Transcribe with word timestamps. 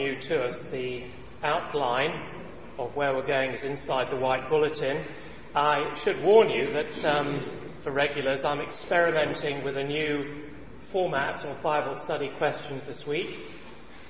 new 0.00 0.18
to 0.28 0.42
us, 0.44 0.56
the 0.72 1.02
outline 1.42 2.10
of 2.78 2.96
where 2.96 3.14
we're 3.14 3.26
going 3.26 3.50
is 3.50 3.62
inside 3.62 4.10
the 4.10 4.16
white 4.16 4.48
bulletin. 4.48 5.04
I 5.54 6.00
should 6.02 6.22
warn 6.22 6.48
you 6.48 6.72
that 6.72 7.06
um, 7.06 7.74
for 7.84 7.92
regulars, 7.92 8.40
I'm 8.42 8.60
experimenting 8.60 9.62
with 9.62 9.76
a 9.76 9.84
new 9.84 10.44
format 10.90 11.44
of 11.44 11.62
Bible 11.62 12.00
study 12.06 12.30
questions 12.38 12.82
this 12.88 13.02
week. 13.06 13.26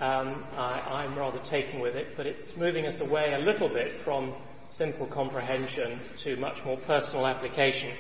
Um, 0.01 0.45
I, 0.57 1.05
am 1.05 1.19
rather 1.19 1.41
taken 1.51 1.81
with 1.81 1.97
it, 1.97 2.17
but 2.17 2.25
it's 2.25 2.53
moving 2.57 2.87
us 2.87 2.95
away 3.01 3.33
a 3.35 3.45
little 3.45 3.69
bit 3.69 4.05
from 4.05 4.33
simple 4.79 5.09
comprehension 5.09 6.01
to 6.23 6.37
much 6.37 6.57
more 6.65 6.79
personal 6.87 7.27
application. 7.27 7.95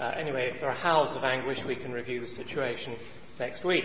Uh, 0.00 0.12
anyway, 0.18 0.52
if 0.54 0.60
there 0.60 0.70
are 0.70 0.74
howls 0.74 1.14
of 1.14 1.22
anguish, 1.22 1.58
we 1.68 1.76
can 1.76 1.92
review 1.92 2.22
the 2.22 2.28
situation 2.28 2.96
next 3.38 3.62
week. 3.62 3.84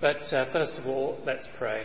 But 0.00 0.32
uh, 0.32 0.52
first 0.52 0.74
of 0.78 0.86
all, 0.86 1.18
let's 1.26 1.46
pray. 1.58 1.84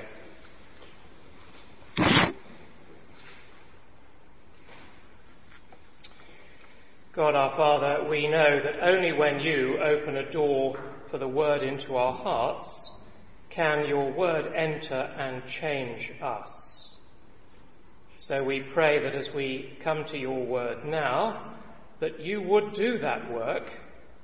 God 7.16 7.36
our 7.36 7.56
Father, 7.56 8.10
we 8.10 8.28
know 8.28 8.60
that 8.64 8.84
only 8.84 9.14
when 9.14 9.40
you 9.40 9.78
open 9.80 10.18
a 10.18 10.32
door 10.32 10.76
for 11.12 11.20
the 11.20 11.28
word 11.28 11.62
into 11.62 11.96
our 11.96 12.14
hearts 12.14 12.68
can 13.52 13.86
your 13.88 14.12
word 14.12 14.52
enter 14.56 14.96
and 14.96 15.44
change 15.62 16.10
us. 16.24 16.96
So 18.18 18.44
we 18.44 18.64
pray 18.74 19.04
that 19.04 19.14
as 19.14 19.30
we 19.36 19.78
come 19.84 20.06
to 20.06 20.18
your 20.18 20.44
word 20.44 20.86
now, 20.86 21.54
that 22.00 22.20
you 22.20 22.42
would 22.42 22.74
do 22.74 22.98
that 22.98 23.32
work 23.32 23.68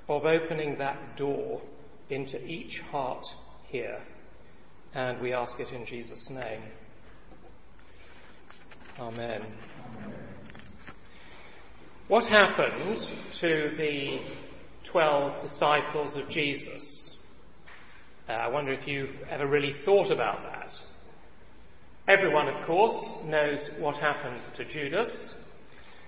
of 0.08 0.26
opening 0.26 0.80
that 0.80 1.16
door 1.16 1.62
into 2.10 2.44
each 2.44 2.80
heart 2.90 3.26
here. 3.68 4.02
And 4.96 5.22
we 5.22 5.32
ask 5.32 5.60
it 5.60 5.70
in 5.70 5.86
Jesus' 5.86 6.28
name. 6.32 6.64
Amen. 9.00 9.44
What 12.10 12.26
happened 12.26 12.98
to 13.40 13.72
the 13.78 14.18
12 14.92 15.44
disciples 15.44 16.16
of 16.16 16.28
Jesus? 16.28 17.12
Uh, 18.28 18.32
I 18.32 18.48
wonder 18.48 18.74
if 18.74 18.88
you've 18.88 19.16
ever 19.30 19.46
really 19.46 19.74
thought 19.86 20.12
about 20.12 20.40
that. 20.42 20.72
Everyone, 22.12 22.48
of 22.48 22.66
course, 22.66 23.00
knows 23.26 23.60
what 23.78 23.96
happened 23.98 24.42
to 24.56 24.66
Judas, 24.66 25.12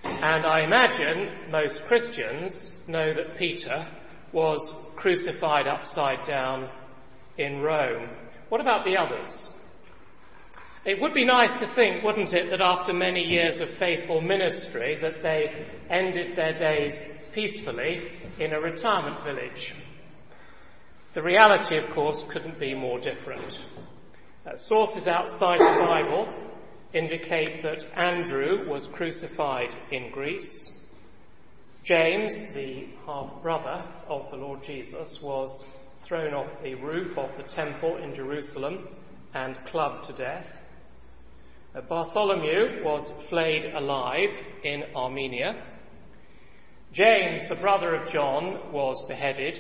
and 0.04 0.44
I 0.44 0.62
imagine 0.62 1.52
most 1.52 1.78
Christians 1.88 2.72
know 2.88 3.14
that 3.14 3.38
Peter 3.38 3.88
was 4.34 4.60
crucified 4.98 5.68
upside 5.68 6.26
down 6.26 6.68
in 7.38 7.62
Rome. 7.62 8.10
What 8.50 8.60
about 8.60 8.86
the 8.86 8.98
others? 8.98 9.50
It 10.84 11.00
would 11.00 11.14
be 11.14 11.26
nice 11.26 11.60
to 11.60 11.76
think, 11.76 12.04
wouldn't 12.04 12.34
it, 12.34 12.50
that 12.50 12.62
after 12.62 12.92
many 12.92 13.22
years 13.22 13.60
of 13.60 13.70
faithful 13.78 14.20
ministry 14.20 14.98
that 15.02 15.22
they 15.22 15.68
ended 15.90 16.36
their 16.36 16.58
days 16.58 16.94
peacefully 17.36 18.02
in 18.40 18.54
a 18.54 18.60
retirement 18.60 19.23
village. 19.23 19.73
The 21.14 21.22
reality, 21.22 21.78
of 21.78 21.94
course, 21.94 22.23
couldn't 22.32 22.60
be 22.60 22.73
more 22.73 23.00
different. 23.00 23.54
Uh, 24.44 24.52
sources 24.68 25.06
outside 25.06 25.60
the 25.60 25.86
Bible 25.86 26.34
indicate 26.94 27.62
that 27.62 27.84
Andrew 27.95 28.68
was 28.68 28.90
crucified 28.94 29.70
in 29.92 30.10
Greece. 30.12 30.72
James, 31.86 32.34
the 32.56 32.88
half 33.06 33.42
brother 33.44 33.86
of 34.08 34.32
the 34.32 34.38
Lord 34.38 34.62
Jesus, 34.66 35.20
was 35.22 35.64
thrown 36.08 36.34
off 36.34 36.50
the 36.64 36.73
roof 36.76 37.16
of 37.18 37.30
the 37.38 37.54
temple 37.54 37.98
in 37.98 38.16
Jerusalem 38.16 38.88
and 39.36 39.55
clubbed 39.67 40.08
to 40.08 40.14
death. 40.14 40.45
Uh, 41.73 41.80
Bartholomew 41.87 42.83
was 42.83 43.09
flayed 43.30 43.64
alive 43.73 44.30
in 44.65 44.83
Armenia. 44.93 45.64
James, 46.92 47.43
the 47.48 47.55
brother 47.55 47.95
of 47.95 48.11
John, 48.11 48.73
was 48.73 49.02
beheaded. 49.08 49.58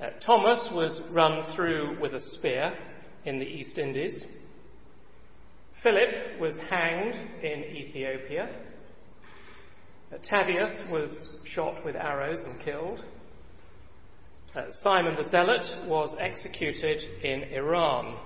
Uh, 0.00 0.06
Thomas 0.24 0.70
was 0.72 1.02
run 1.12 1.54
through 1.54 2.00
with 2.00 2.14
a 2.14 2.20
spear 2.20 2.72
in 3.26 3.38
the 3.38 3.44
East 3.44 3.76
Indies. 3.76 4.24
Philip 5.82 6.40
was 6.40 6.56
hanged 6.70 7.14
in 7.42 7.64
Ethiopia. 7.64 8.48
Uh, 10.10 10.16
Thaddeus 10.30 10.84
was 10.90 11.28
shot 11.44 11.84
with 11.84 11.94
arrows 11.94 12.42
and 12.46 12.58
killed. 12.64 13.04
Uh, 14.56 14.62
Simon 14.82 15.14
the 15.14 15.28
Zealot 15.28 15.86
was 15.86 16.16
executed 16.18 17.02
in 17.22 17.42
Iran. 17.52 18.16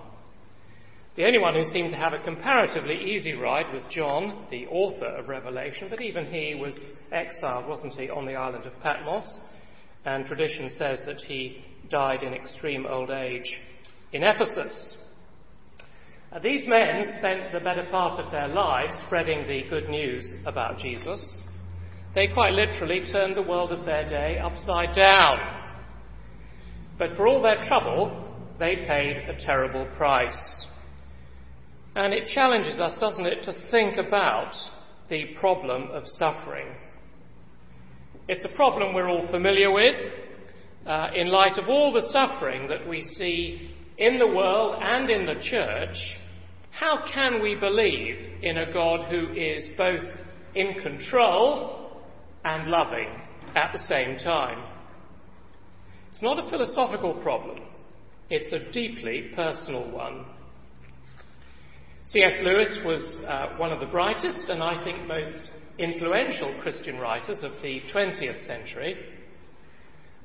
The 1.15 1.27
only 1.27 1.39
one 1.39 1.55
who 1.55 1.65
seemed 1.65 1.91
to 1.91 1.97
have 1.97 2.15
a 2.15 2.25
comparatively 2.25 3.13
easy 3.13 3.35
ride 3.35 3.71
was 3.73 3.85
John, 3.91 4.47
the 4.51 4.67
author 4.69 5.05
of 5.05 5.29
Revelation, 5.29 5.89
but 5.91 6.01
even 6.01 6.25
he 6.27 6.55
was 6.55 6.79
exiled, 7.13 7.69
wasn't 7.69 7.95
he, 7.95 8.09
on 8.09 8.25
the 8.25 8.35
island 8.35 8.65
of 8.65 8.73
Patmos? 8.83 9.41
And 10.07 10.25
tradition 10.25 10.71
says 10.79 11.01
that 11.05 11.19
he 11.19 11.65
died 11.91 12.23
in 12.23 12.33
extreme 12.33 12.87
old 12.87 13.11
age 13.11 13.45
in 14.13 14.23
Ephesus. 14.23 14.97
Uh, 16.33 16.39
these 16.39 16.67
men 16.67 17.05
spent 17.19 17.53
the 17.53 17.61
better 17.61 17.87
part 17.91 18.19
of 18.19 18.33
their 18.33 18.49
lives 18.49 18.95
spreading 19.07 19.47
the 19.47 19.69
good 19.69 19.91
news 19.91 20.35
about 20.47 20.79
Jesus. 20.79 21.43
They 22.15 22.29
quite 22.29 22.55
literally 22.55 23.05
turned 23.13 23.37
the 23.37 23.43
world 23.43 23.71
of 23.71 23.85
their 23.85 24.09
day 24.09 24.39
upside 24.39 24.97
down. 24.97 25.39
But 26.99 27.11
for 27.17 27.27
all 27.27 27.43
their 27.43 27.61
trouble, 27.69 28.35
they 28.59 28.77
paid 28.77 29.29
a 29.29 29.45
terrible 29.45 29.87
price. 29.97 30.65
And 31.95 32.15
it 32.15 32.29
challenges 32.35 32.81
us, 32.81 32.99
doesn't 32.99 33.27
it, 33.27 33.45
to 33.45 33.55
think 33.71 33.99
about 33.99 34.55
the 35.11 35.35
problem 35.39 35.91
of 35.91 36.05
suffering. 36.07 36.69
It's 38.29 38.45
a 38.45 38.57
problem 38.57 38.95
we're 38.95 39.09
all 39.09 39.29
familiar 39.31 39.71
with 39.71 39.97
uh, 40.87 41.09
in 41.15 41.29
light 41.29 41.59
of 41.59 41.69
all 41.69 41.93
the 41.93 42.09
suffering 42.13 42.69
that 42.69 42.89
we 42.89 43.03
see 43.03 43.75
in 43.99 44.19
the 44.19 44.27
world 44.27 44.77
and 44.81 45.11
in 45.11 45.27
the 45.27 45.41
church. 45.43 45.97
How 46.71 47.05
can 47.13 47.43
we 47.43 47.55
believe 47.57 48.17
in 48.43 48.59
a 48.59 48.73
God 48.73 49.11
who 49.11 49.33
is 49.35 49.69
both 49.77 50.05
in 50.55 50.75
control 50.83 52.01
and 52.45 52.71
loving 52.71 53.09
at 53.55 53.73
the 53.73 53.87
same 53.89 54.17
time? 54.19 54.65
It's 56.11 56.23
not 56.23 56.45
a 56.45 56.51
philosophical 56.51 57.15
problem, 57.23 57.61
it's 58.31 58.53
a 58.53 58.73
deeply 58.73 59.31
personal 59.35 59.91
one. 59.91 60.25
C.S. 62.05 62.33
Lewis 62.43 62.79
was 62.85 63.19
uh, 63.29 63.57
one 63.59 63.71
of 63.71 63.79
the 63.79 63.87
brightest 63.87 64.49
and 64.49 64.61
I 64.61 64.83
think 64.83 65.07
most 65.07 65.51
influential 65.79 66.53
Christian 66.61 66.99
writers 66.99 67.43
of 67.45 67.53
the 67.63 67.81
20th 67.95 68.45
century. 68.45 68.97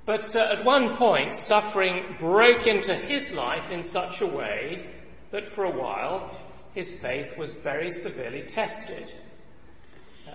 But 0.06 0.36
uh, 0.36 0.58
at 0.58 0.66
one 0.66 0.98
point, 0.98 1.36
suffering 1.48 2.18
broke 2.20 2.66
into 2.66 2.96
his 2.96 3.28
life 3.34 3.72
in 3.72 3.84
such 3.94 4.22
a 4.22 4.26
way 4.26 4.90
that 5.32 5.44
for 5.54 5.66
a 5.66 5.78
while 5.78 6.36
his 6.74 6.92
faith 7.00 7.28
was 7.38 7.52
very 7.64 7.92
severely 8.02 8.46
tested. 8.56 9.12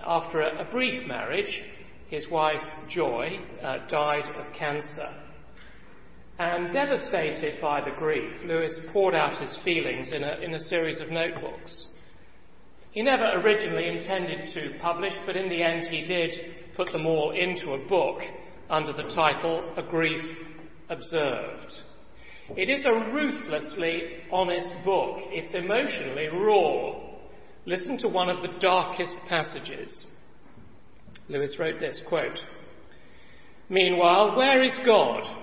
After 0.05 0.41
a, 0.41 0.65
a 0.65 0.71
brief 0.71 1.05
marriage, 1.05 1.61
his 2.07 2.25
wife 2.29 2.61
Joy 2.89 3.37
uh, 3.61 3.87
died 3.89 4.25
of 4.37 4.53
cancer. 4.53 5.09
And 6.39 6.73
devastated 6.73 7.61
by 7.61 7.81
the 7.81 7.95
grief, 7.97 8.31
Lewis 8.45 8.79
poured 8.91 9.13
out 9.13 9.39
his 9.39 9.55
feelings 9.63 10.11
in 10.11 10.23
a, 10.23 10.37
in 10.41 10.55
a 10.55 10.59
series 10.59 10.99
of 10.99 11.11
notebooks. 11.11 11.87
He 12.91 13.01
never 13.03 13.39
originally 13.39 13.87
intended 13.87 14.53
to 14.53 14.79
publish, 14.81 15.13
but 15.25 15.35
in 15.35 15.49
the 15.49 15.61
end 15.61 15.87
he 15.87 16.05
did 16.05 16.31
put 16.75 16.91
them 16.91 17.05
all 17.05 17.31
into 17.31 17.73
a 17.73 17.87
book 17.87 18.21
under 18.69 18.93
the 18.93 19.13
title 19.13 19.73
A 19.77 19.83
Grief 19.83 20.23
Observed. 20.89 21.73
It 22.57 22.69
is 22.69 22.83
a 22.85 23.11
ruthlessly 23.13 24.01
honest 24.31 24.69
book. 24.83 25.17
It's 25.29 25.53
emotionally 25.53 26.27
raw. 26.27 26.99
Listen 27.65 27.97
to 27.99 28.07
one 28.07 28.29
of 28.29 28.41
the 28.41 28.59
darkest 28.59 29.15
passages. 29.29 30.05
Lewis 31.29 31.55
wrote 31.57 31.79
this 31.79 32.01
quote, 32.07 32.37
Meanwhile, 33.69 34.35
where 34.35 34.61
is 34.63 34.75
God? 34.85 35.42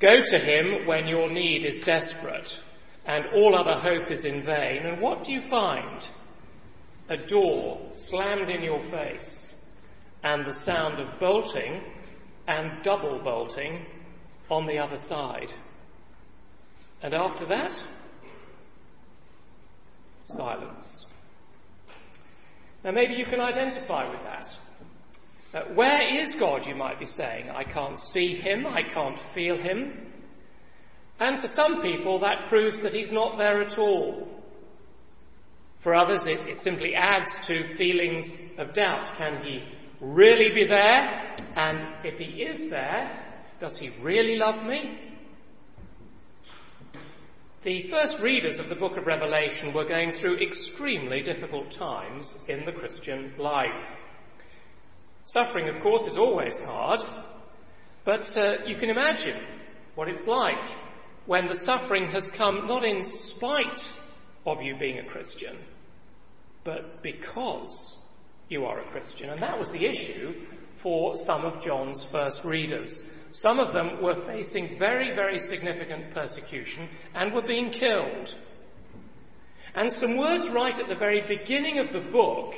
Go 0.00 0.16
to 0.30 0.38
him 0.38 0.86
when 0.86 1.06
your 1.06 1.30
need 1.30 1.64
is 1.64 1.84
desperate 1.84 2.48
and 3.06 3.24
all 3.34 3.54
other 3.54 3.80
hope 3.80 4.10
is 4.10 4.24
in 4.24 4.44
vain. 4.44 4.86
And 4.86 5.00
what 5.00 5.24
do 5.24 5.32
you 5.32 5.42
find? 5.50 6.02
A 7.08 7.16
door 7.28 7.90
slammed 8.08 8.48
in 8.48 8.62
your 8.62 8.80
face 8.90 9.54
and 10.22 10.46
the 10.46 10.54
sound 10.64 11.00
of 11.00 11.18
bolting 11.18 11.82
and 12.46 12.82
double 12.82 13.20
bolting 13.22 13.84
on 14.48 14.66
the 14.66 14.78
other 14.78 14.98
side. 15.08 15.52
And 17.02 17.14
after 17.14 17.46
that, 17.46 17.72
silence. 20.24 21.06
Now, 22.84 22.92
maybe 22.92 23.14
you 23.14 23.24
can 23.24 23.40
identify 23.40 24.08
with 24.10 24.20
that. 24.24 24.46
Uh, 25.52 25.62
where 25.74 26.22
is 26.22 26.34
God, 26.38 26.62
you 26.64 26.76
might 26.76 27.00
be 27.00 27.06
saying? 27.06 27.50
I 27.50 27.64
can't 27.64 27.98
see 28.12 28.36
him, 28.36 28.66
I 28.66 28.82
can't 28.82 29.18
feel 29.34 29.56
him. 29.56 30.06
And 31.18 31.42
for 31.42 31.48
some 31.54 31.82
people, 31.82 32.20
that 32.20 32.48
proves 32.48 32.80
that 32.82 32.92
he's 32.92 33.10
not 33.10 33.36
there 33.36 33.60
at 33.60 33.76
all. 33.76 34.28
For 35.82 35.94
others, 35.94 36.22
it, 36.24 36.48
it 36.48 36.58
simply 36.58 36.94
adds 36.94 37.30
to 37.48 37.76
feelings 37.76 38.24
of 38.58 38.74
doubt. 38.74 39.18
Can 39.18 39.42
he 39.42 39.62
really 40.00 40.54
be 40.54 40.66
there? 40.66 41.36
And 41.56 42.04
if 42.04 42.18
he 42.18 42.42
is 42.42 42.70
there, 42.70 43.38
does 43.60 43.76
he 43.78 43.90
really 44.00 44.36
love 44.36 44.64
me? 44.64 44.98
The 47.64 47.90
first 47.90 48.16
readers 48.22 48.58
of 48.58 48.68
the 48.70 48.74
book 48.74 48.96
of 48.96 49.06
Revelation 49.06 49.74
were 49.74 49.86
going 49.86 50.12
through 50.20 50.38
extremely 50.38 51.22
difficult 51.22 51.74
times 51.78 52.32
in 52.48 52.64
the 52.64 52.72
Christian 52.72 53.34
life. 53.38 53.68
Suffering, 55.32 55.68
of 55.68 55.82
course, 55.82 56.02
is 56.10 56.16
always 56.16 56.54
hard, 56.64 57.00
but 58.04 58.26
uh, 58.36 58.64
you 58.66 58.76
can 58.76 58.90
imagine 58.90 59.40
what 59.94 60.08
it's 60.08 60.26
like 60.26 60.54
when 61.26 61.46
the 61.46 61.60
suffering 61.64 62.10
has 62.10 62.28
come 62.36 62.66
not 62.66 62.84
in 62.84 63.04
spite 63.36 63.78
of 64.46 64.62
you 64.62 64.76
being 64.78 64.98
a 64.98 65.04
Christian, 65.04 65.58
but 66.64 67.02
because 67.02 67.96
you 68.48 68.64
are 68.64 68.80
a 68.80 68.90
Christian. 68.90 69.30
And 69.30 69.42
that 69.42 69.58
was 69.58 69.68
the 69.68 69.86
issue 69.86 70.32
for 70.82 71.14
some 71.26 71.44
of 71.44 71.62
John's 71.62 72.04
first 72.10 72.40
readers. 72.44 73.02
Some 73.32 73.60
of 73.60 73.72
them 73.72 74.02
were 74.02 74.26
facing 74.26 74.76
very, 74.78 75.14
very 75.14 75.38
significant 75.48 76.12
persecution 76.12 76.88
and 77.14 77.32
were 77.32 77.46
being 77.46 77.70
killed. 77.70 78.34
And 79.76 79.92
some 80.00 80.16
words 80.16 80.46
right 80.52 80.76
at 80.76 80.88
the 80.88 80.96
very 80.96 81.22
beginning 81.28 81.78
of 81.78 81.92
the 81.92 82.10
book 82.10 82.52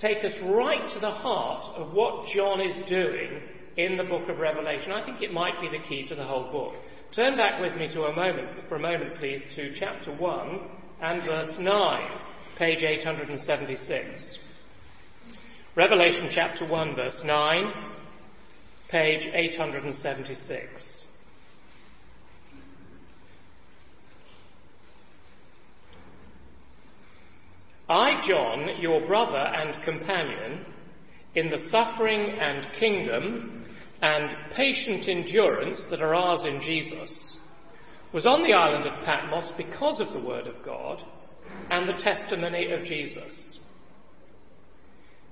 take 0.00 0.24
us 0.24 0.32
right 0.44 0.92
to 0.94 1.00
the 1.00 1.10
heart 1.10 1.76
of 1.76 1.92
what 1.92 2.26
John 2.34 2.60
is 2.60 2.88
doing 2.88 3.40
in 3.76 3.96
the 3.96 4.04
book 4.04 4.28
of 4.28 4.38
Revelation. 4.38 4.92
I 4.92 5.04
think 5.04 5.22
it 5.22 5.32
might 5.32 5.60
be 5.60 5.68
the 5.68 5.84
key 5.88 6.06
to 6.08 6.14
the 6.14 6.24
whole 6.24 6.50
book. 6.50 6.74
Turn 7.14 7.36
back 7.36 7.60
with 7.60 7.76
me 7.76 7.88
to 7.94 8.04
a 8.04 8.14
moment, 8.14 8.48
for 8.68 8.76
a 8.76 8.80
moment, 8.80 9.18
please, 9.18 9.40
to 9.54 9.72
chapter 9.78 10.12
1 10.14 10.60
and 11.00 11.24
verse 11.24 11.54
9, 11.58 12.10
page 12.58 12.82
876. 12.82 14.38
Revelation 15.76 16.28
chapter 16.32 16.66
1, 16.66 16.94
verse 16.96 17.20
9, 17.24 17.72
page 18.90 19.26
876. 19.32 21.03
I, 27.94 28.26
John, 28.26 28.68
your 28.80 29.06
brother 29.06 29.36
and 29.36 29.84
companion, 29.84 30.66
in 31.36 31.48
the 31.48 31.68
suffering 31.70 32.36
and 32.40 32.66
kingdom 32.80 33.66
and 34.02 34.30
patient 34.56 35.08
endurance 35.08 35.80
that 35.90 36.02
are 36.02 36.12
ours 36.12 36.44
in 36.44 36.60
Jesus, 36.60 37.36
was 38.12 38.26
on 38.26 38.42
the 38.42 38.52
island 38.52 38.84
of 38.86 39.04
Patmos 39.04 39.52
because 39.56 40.00
of 40.00 40.12
the 40.12 40.18
Word 40.18 40.48
of 40.48 40.64
God 40.64 41.02
and 41.70 41.88
the 41.88 42.02
testimony 42.02 42.72
of 42.72 42.84
Jesus. 42.84 43.58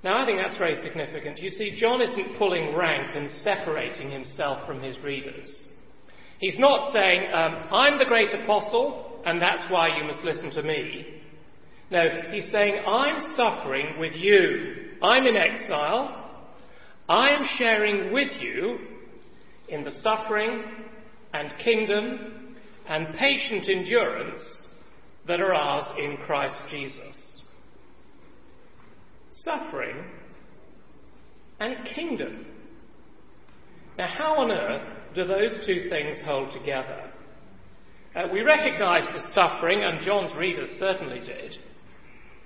Now, 0.04 0.22
I 0.22 0.24
think 0.24 0.38
that's 0.38 0.56
very 0.56 0.76
significant. 0.84 1.38
You 1.38 1.50
see, 1.50 1.76
John 1.76 2.00
isn't 2.00 2.38
pulling 2.38 2.76
rank 2.76 3.16
and 3.16 3.28
separating 3.42 4.10
himself 4.10 4.68
from 4.68 4.80
his 4.80 4.98
readers. 5.00 5.66
He's 6.38 6.58
not 6.60 6.92
saying, 6.92 7.22
um, 7.32 7.54
I'm 7.72 7.98
the 7.98 8.04
great 8.04 8.32
apostle, 8.32 9.20
and 9.26 9.42
that's 9.42 9.64
why 9.68 9.96
you 9.96 10.04
must 10.04 10.22
listen 10.22 10.52
to 10.52 10.62
me. 10.62 11.22
No, 11.92 12.08
he's 12.30 12.50
saying, 12.50 12.82
I'm 12.88 13.20
suffering 13.36 13.98
with 13.98 14.14
you. 14.14 14.94
I'm 15.02 15.26
in 15.26 15.36
exile. 15.36 16.40
I 17.06 17.28
am 17.28 17.44
sharing 17.58 18.14
with 18.14 18.30
you 18.40 18.78
in 19.68 19.84
the 19.84 19.92
suffering 20.00 20.62
and 21.34 21.52
kingdom 21.62 22.56
and 22.88 23.14
patient 23.16 23.68
endurance 23.68 24.68
that 25.28 25.42
are 25.42 25.52
ours 25.52 25.84
in 25.98 26.16
Christ 26.24 26.56
Jesus. 26.70 27.42
Suffering 29.32 29.96
and 31.60 31.76
kingdom. 31.94 32.46
Now, 33.98 34.08
how 34.16 34.36
on 34.36 34.50
earth 34.50 35.14
do 35.14 35.26
those 35.26 35.58
two 35.66 35.90
things 35.90 36.16
hold 36.24 36.52
together? 36.52 37.10
Uh, 38.16 38.28
we 38.32 38.40
recognize 38.40 39.04
the 39.12 39.30
suffering, 39.34 39.84
and 39.84 40.00
John's 40.00 40.34
readers 40.34 40.70
certainly 40.78 41.20
did. 41.20 41.58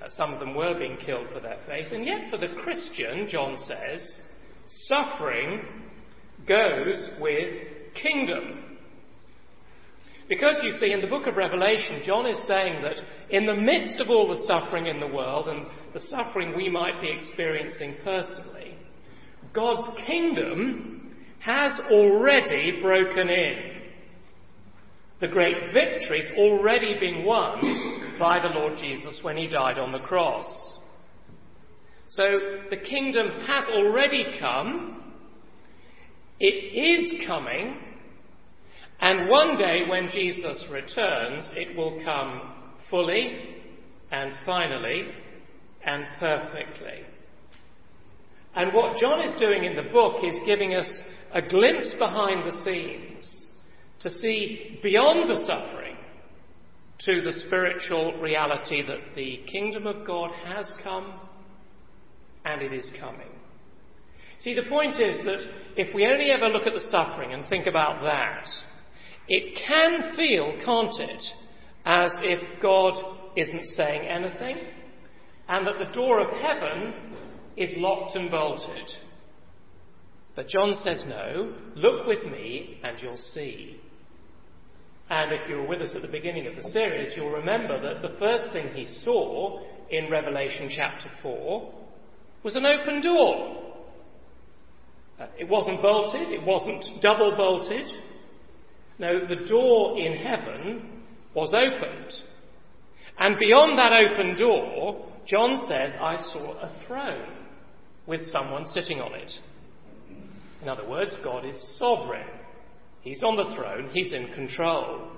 Some 0.08 0.32
of 0.32 0.40
them 0.40 0.54
were 0.54 0.78
being 0.78 0.98
killed 1.04 1.26
for 1.32 1.40
their 1.40 1.58
faith, 1.66 1.92
and 1.92 2.06
yet 2.06 2.30
for 2.30 2.38
the 2.38 2.54
Christian, 2.62 3.28
John 3.28 3.56
says, 3.66 4.20
Suffering 4.88 5.62
goes 6.46 7.10
with 7.20 7.54
kingdom. 7.94 8.62
Because 10.28 10.56
you 10.62 10.72
see, 10.78 10.92
in 10.92 11.00
the 11.00 11.06
book 11.06 11.26
of 11.26 11.36
Revelation, 11.36 12.02
John 12.04 12.26
is 12.26 12.46
saying 12.46 12.82
that 12.82 12.96
in 13.30 13.46
the 13.46 13.54
midst 13.54 14.00
of 14.00 14.10
all 14.10 14.28
the 14.28 14.44
suffering 14.46 14.86
in 14.86 14.98
the 14.98 15.06
world 15.06 15.48
and 15.48 15.66
the 15.94 16.00
suffering 16.00 16.56
we 16.56 16.68
might 16.68 17.00
be 17.00 17.10
experiencing 17.10 17.96
personally, 18.02 18.76
God's 19.52 19.86
kingdom 20.04 21.14
has 21.40 21.72
already 21.90 22.80
broken 22.82 23.28
in. 23.28 23.75
The 25.20 25.28
great 25.28 25.72
victory's 25.72 26.30
already 26.36 26.98
been 27.00 27.24
won 27.24 28.16
by 28.18 28.38
the 28.38 28.58
Lord 28.58 28.78
Jesus 28.78 29.18
when 29.22 29.36
he 29.36 29.46
died 29.46 29.78
on 29.78 29.92
the 29.92 29.98
cross. 29.98 30.80
So 32.08 32.38
the 32.70 32.76
kingdom 32.76 33.28
has 33.46 33.64
already 33.64 34.36
come, 34.38 35.14
it 36.38 36.44
is 36.46 37.26
coming, 37.26 37.78
and 39.00 39.28
one 39.30 39.56
day 39.56 39.82
when 39.88 40.10
Jesus 40.10 40.64
returns, 40.70 41.50
it 41.54 41.76
will 41.76 42.00
come 42.04 42.52
fully 42.90 43.56
and 44.10 44.32
finally 44.44 45.08
and 45.84 46.04
perfectly. 46.20 47.04
And 48.54 48.72
what 48.72 48.98
John 48.98 49.20
is 49.20 49.38
doing 49.40 49.64
in 49.64 49.76
the 49.76 49.90
book 49.90 50.22
is 50.22 50.36
giving 50.46 50.74
us 50.74 50.88
a 51.32 51.42
glimpse 51.42 51.92
behind 51.98 52.46
the 52.46 52.64
scenes 52.64 53.45
to 54.00 54.10
see 54.10 54.78
beyond 54.82 55.28
the 55.28 55.44
suffering 55.46 55.96
to 57.00 57.22
the 57.22 57.32
spiritual 57.46 58.14
reality 58.20 58.82
that 58.86 59.14
the 59.14 59.40
kingdom 59.50 59.86
of 59.86 60.06
God 60.06 60.30
has 60.46 60.70
come 60.82 61.12
and 62.44 62.62
it 62.62 62.72
is 62.72 62.88
coming. 62.98 63.28
See, 64.40 64.54
the 64.54 64.68
point 64.68 65.00
is 65.00 65.18
that 65.24 65.40
if 65.76 65.94
we 65.94 66.06
only 66.06 66.30
ever 66.30 66.48
look 66.48 66.66
at 66.66 66.74
the 66.74 66.88
suffering 66.90 67.32
and 67.32 67.46
think 67.48 67.66
about 67.66 68.02
that, 68.02 68.46
it 69.28 69.58
can 69.66 70.14
feel, 70.14 70.54
can't 70.64 71.00
it, 71.00 71.24
as 71.84 72.12
if 72.22 72.62
God 72.62 72.94
isn't 73.36 73.66
saying 73.76 74.06
anything 74.08 74.56
and 75.48 75.66
that 75.66 75.78
the 75.78 75.92
door 75.94 76.20
of 76.20 76.30
heaven 76.40 76.94
is 77.56 77.70
locked 77.76 78.16
and 78.16 78.30
bolted. 78.30 78.92
But 80.36 80.48
John 80.48 80.74
says, 80.84 81.02
no, 81.08 81.54
look 81.74 82.06
with 82.06 82.24
me 82.24 82.78
and 82.84 82.98
you'll 83.00 83.16
see. 83.16 83.80
And 85.08 85.32
if 85.32 85.48
you 85.48 85.56
were 85.56 85.66
with 85.66 85.80
us 85.80 85.94
at 85.96 86.02
the 86.02 86.08
beginning 86.08 86.46
of 86.46 86.62
the 86.62 86.70
series, 86.70 87.14
you'll 87.16 87.30
remember 87.30 87.80
that 87.80 88.02
the 88.02 88.18
first 88.18 88.52
thing 88.52 88.68
he 88.74 88.86
saw 89.02 89.60
in 89.90 90.10
Revelation 90.10 90.68
chapter 90.74 91.08
4 91.22 91.72
was 92.42 92.54
an 92.54 92.66
open 92.66 93.00
door. 93.00 93.62
Uh, 95.18 95.26
it 95.38 95.48
wasn't 95.48 95.80
bolted, 95.80 96.28
it 96.28 96.44
wasn't 96.44 96.84
double 97.00 97.34
bolted. 97.34 97.86
No, 98.98 99.26
the 99.26 99.46
door 99.48 99.98
in 99.98 100.18
heaven 100.18 101.02
was 101.34 101.54
opened. 101.54 102.12
And 103.18 103.38
beyond 103.38 103.78
that 103.78 103.92
open 103.92 104.36
door, 104.36 105.06
John 105.26 105.66
says, 105.66 105.94
I 105.98 106.16
saw 106.32 106.58
a 106.60 106.84
throne 106.86 107.36
with 108.06 108.28
someone 108.30 108.66
sitting 108.66 109.00
on 109.00 109.14
it. 109.14 109.32
In 110.62 110.68
other 110.68 110.88
words, 110.88 111.12
God 111.22 111.44
is 111.44 111.56
sovereign. 111.78 112.26
He's 113.02 113.22
on 113.22 113.36
the 113.36 113.54
throne, 113.54 113.90
He's 113.92 114.12
in 114.12 114.32
control. 114.34 115.10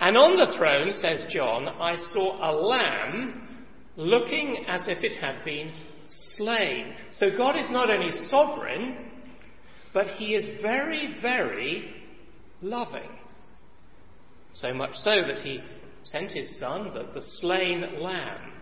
And 0.00 0.16
on 0.16 0.36
the 0.36 0.56
throne, 0.56 0.92
says 1.00 1.32
John, 1.32 1.66
I 1.68 1.96
saw 2.12 2.50
a 2.50 2.52
lamb 2.54 3.66
looking 3.96 4.64
as 4.68 4.82
if 4.86 5.02
it 5.02 5.20
had 5.20 5.44
been 5.44 5.72
slain. 6.36 6.94
So 7.12 7.26
God 7.36 7.56
is 7.58 7.68
not 7.70 7.90
only 7.90 8.12
sovereign, 8.28 9.10
but 9.92 10.06
He 10.18 10.34
is 10.34 10.62
very, 10.62 11.16
very 11.20 11.90
loving. 12.62 13.10
So 14.52 14.72
much 14.72 14.94
so 15.02 15.22
that 15.26 15.40
He 15.42 15.60
sent 16.02 16.30
His 16.30 16.58
Son, 16.58 16.92
the, 16.94 17.20
the 17.20 17.26
slain 17.40 18.00
lamb, 18.00 18.52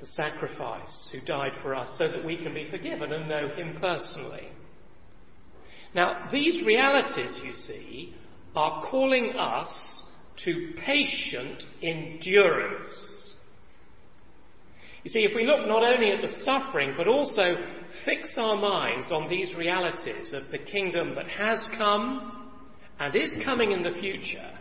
the 0.00 0.06
sacrifice, 0.06 1.08
who 1.12 1.20
died 1.20 1.52
for 1.62 1.74
us, 1.74 1.90
so 1.98 2.08
that 2.08 2.24
we 2.24 2.36
can 2.36 2.54
be 2.54 2.68
forgiven 2.70 3.12
and 3.12 3.28
know 3.28 3.48
Him 3.54 3.76
personally. 3.80 4.48
Now, 5.94 6.28
these 6.30 6.64
realities, 6.64 7.34
you 7.42 7.52
see, 7.54 8.14
are 8.54 8.86
calling 8.90 9.32
us 9.38 10.04
to 10.44 10.72
patient 10.84 11.62
endurance. 11.82 13.34
You 15.04 15.10
see, 15.10 15.20
if 15.20 15.34
we 15.34 15.46
look 15.46 15.66
not 15.66 15.82
only 15.82 16.10
at 16.10 16.20
the 16.20 16.44
suffering, 16.44 16.94
but 16.96 17.08
also 17.08 17.54
fix 18.04 18.34
our 18.36 18.56
minds 18.56 19.06
on 19.10 19.28
these 19.30 19.54
realities 19.54 20.32
of 20.32 20.42
the 20.50 20.58
kingdom 20.58 21.14
that 21.14 21.28
has 21.28 21.58
come 21.76 22.50
and 23.00 23.14
is 23.14 23.32
coming 23.44 23.72
in 23.72 23.82
the 23.82 23.98
future, 24.00 24.58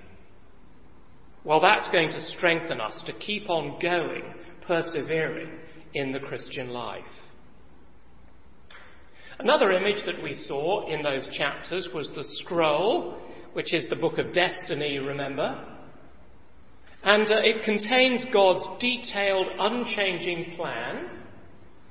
well, 1.43 1.59
that's 1.59 1.89
going 1.91 2.11
to 2.11 2.21
strengthen 2.37 2.79
us 2.79 3.01
to 3.05 3.13
keep 3.13 3.49
on 3.49 3.79
going, 3.81 4.23
persevering 4.65 5.49
in 5.93 6.11
the 6.11 6.19
Christian 6.19 6.69
life. 6.69 7.03
Another 9.39 9.71
image 9.71 10.03
that 10.05 10.21
we 10.23 10.33
saw 10.33 10.87
in 10.91 11.03
those 11.03 11.27
chapters 11.31 11.87
was 11.93 12.09
the 12.15 12.23
scroll, 12.41 13.17
which 13.53 13.73
is 13.73 13.87
the 13.87 13.95
book 13.95 14.17
of 14.17 14.33
destiny, 14.33 14.97
remember? 14.97 15.63
And 17.03 17.27
uh, 17.31 17.37
it 17.37 17.63
contains 17.63 18.25
God's 18.33 18.65
detailed, 18.81 19.47
unchanging 19.59 20.55
plan 20.55 21.09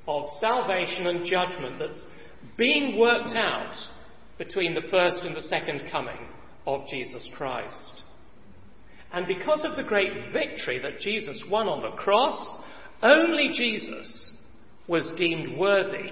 of 0.07 0.25
salvation 0.41 1.07
and 1.07 1.25
judgment 1.25 1.79
that's 1.79 2.05
being 2.57 2.99
worked 2.99 3.35
out 3.35 3.75
between 4.37 4.73
the 4.73 4.87
first 4.91 5.19
and 5.23 5.35
the 5.35 5.41
second 5.43 5.83
coming 5.89 6.27
of 6.65 6.81
Jesus 6.89 7.25
Christ. 7.35 7.91
And 9.13 9.25
because 9.25 9.63
of 9.63 9.77
the 9.77 9.83
great 9.83 10.33
victory 10.33 10.79
that 10.79 10.99
Jesus 10.99 11.41
won 11.49 11.67
on 11.67 11.81
the 11.81 11.95
cross, 11.97 12.59
only 13.01 13.51
Jesus 13.53 14.33
was 14.87 15.09
deemed 15.17 15.57
worthy 15.57 16.11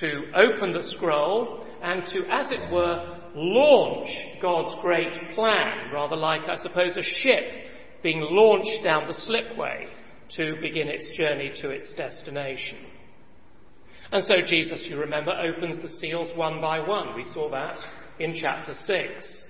to 0.00 0.24
open 0.34 0.72
the 0.72 0.82
scroll 0.94 1.64
and 1.82 2.02
to, 2.08 2.20
as 2.30 2.50
it 2.50 2.72
were, 2.72 3.18
launch 3.34 4.08
God's 4.40 4.80
great 4.80 5.12
plan, 5.34 5.92
rather 5.92 6.16
like, 6.16 6.42
I 6.48 6.56
suppose, 6.62 6.96
a 6.96 7.02
ship 7.02 7.44
being 8.02 8.20
launched 8.20 8.84
down 8.84 9.06
the 9.08 9.14
slipway 9.26 9.86
to 10.36 10.56
begin 10.60 10.88
its 10.88 11.16
journey 11.16 11.52
to 11.60 11.70
its 11.70 11.92
destination. 11.94 12.78
And 14.12 14.24
so 14.24 14.34
Jesus, 14.46 14.84
you 14.88 14.98
remember, 14.98 15.32
opens 15.32 15.80
the 15.82 15.88
seals 16.00 16.28
one 16.36 16.60
by 16.60 16.78
one. 16.80 17.14
We 17.16 17.24
saw 17.32 17.50
that 17.50 17.78
in 18.18 18.36
chapter 18.40 18.74
6. 18.86 19.48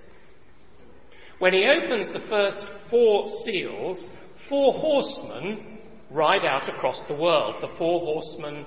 When 1.38 1.52
he 1.52 1.66
opens 1.66 2.06
the 2.08 2.26
first 2.28 2.64
four 2.90 3.26
seals, 3.44 4.06
four 4.48 4.72
horsemen 4.74 5.78
ride 6.10 6.44
out 6.44 6.68
across 6.68 7.00
the 7.08 7.14
world, 7.14 7.56
the 7.60 7.76
four 7.76 8.00
horsemen 8.00 8.64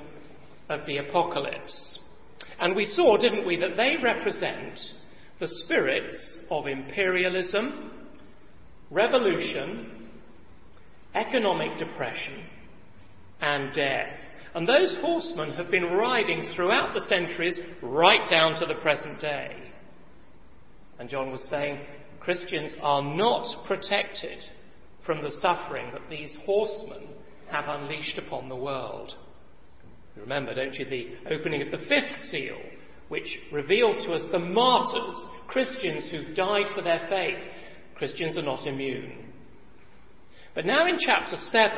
of 0.70 0.86
the 0.86 0.98
apocalypse. 0.98 2.00
And 2.60 2.76
we 2.76 2.86
saw, 2.86 3.18
didn't 3.18 3.46
we, 3.46 3.58
that 3.58 3.78
they 3.78 3.96
represent 4.02 4.80
the 5.40 5.48
spirits 5.64 6.40
of 6.50 6.68
imperialism, 6.68 7.92
revolution, 8.90 10.10
economic 11.14 11.78
depression, 11.78 12.44
and 13.42 13.74
death. 13.74 14.14
And 14.56 14.68
those 14.68 14.96
horsemen 15.02 15.52
have 15.54 15.70
been 15.70 15.84
riding 15.84 16.52
throughout 16.56 16.94
the 16.94 17.02
centuries 17.02 17.60
right 17.82 18.28
down 18.30 18.60
to 18.60 18.66
the 18.66 18.82
present 18.82 19.22
day. 19.22 19.56
And 21.00 21.10
John 21.10 21.32
was 21.32 21.48
saying, 21.50 21.80
Christians 22.20 22.72
are 22.82 23.04
not 23.04 23.68
protected 23.68 24.40
from 25.06 25.22
the 25.22 25.32
suffering 25.42 25.92
that 25.94 26.10
these 26.10 26.36
horsemen 26.46 27.08
have 27.52 27.66
unleashed 27.68 28.18
upon 28.18 28.50
the 28.50 28.56
world. 28.56 29.14
Remember, 30.20 30.54
don't 30.54 30.76
you, 30.76 30.86
the 30.86 31.08
opening 31.32 31.62
of 31.62 31.72
the 31.72 31.86
fifth 31.86 32.30
seal, 32.30 32.58
which 33.10 33.40
revealed 33.52 33.98
to 34.06 34.14
us 34.14 34.24
the 34.32 34.40
martyrs, 34.40 35.18
Christians 35.48 36.06
who 36.12 36.34
died 36.34 36.66
for 36.76 36.82
their 36.82 37.08
faith. 37.10 37.38
Christians 37.96 38.38
are 38.38 38.44
not 38.44 38.68
immune. 38.68 39.34
But 40.54 40.66
now 40.66 40.88
in 40.88 40.98
chapter 41.00 41.38
7, 41.38 41.72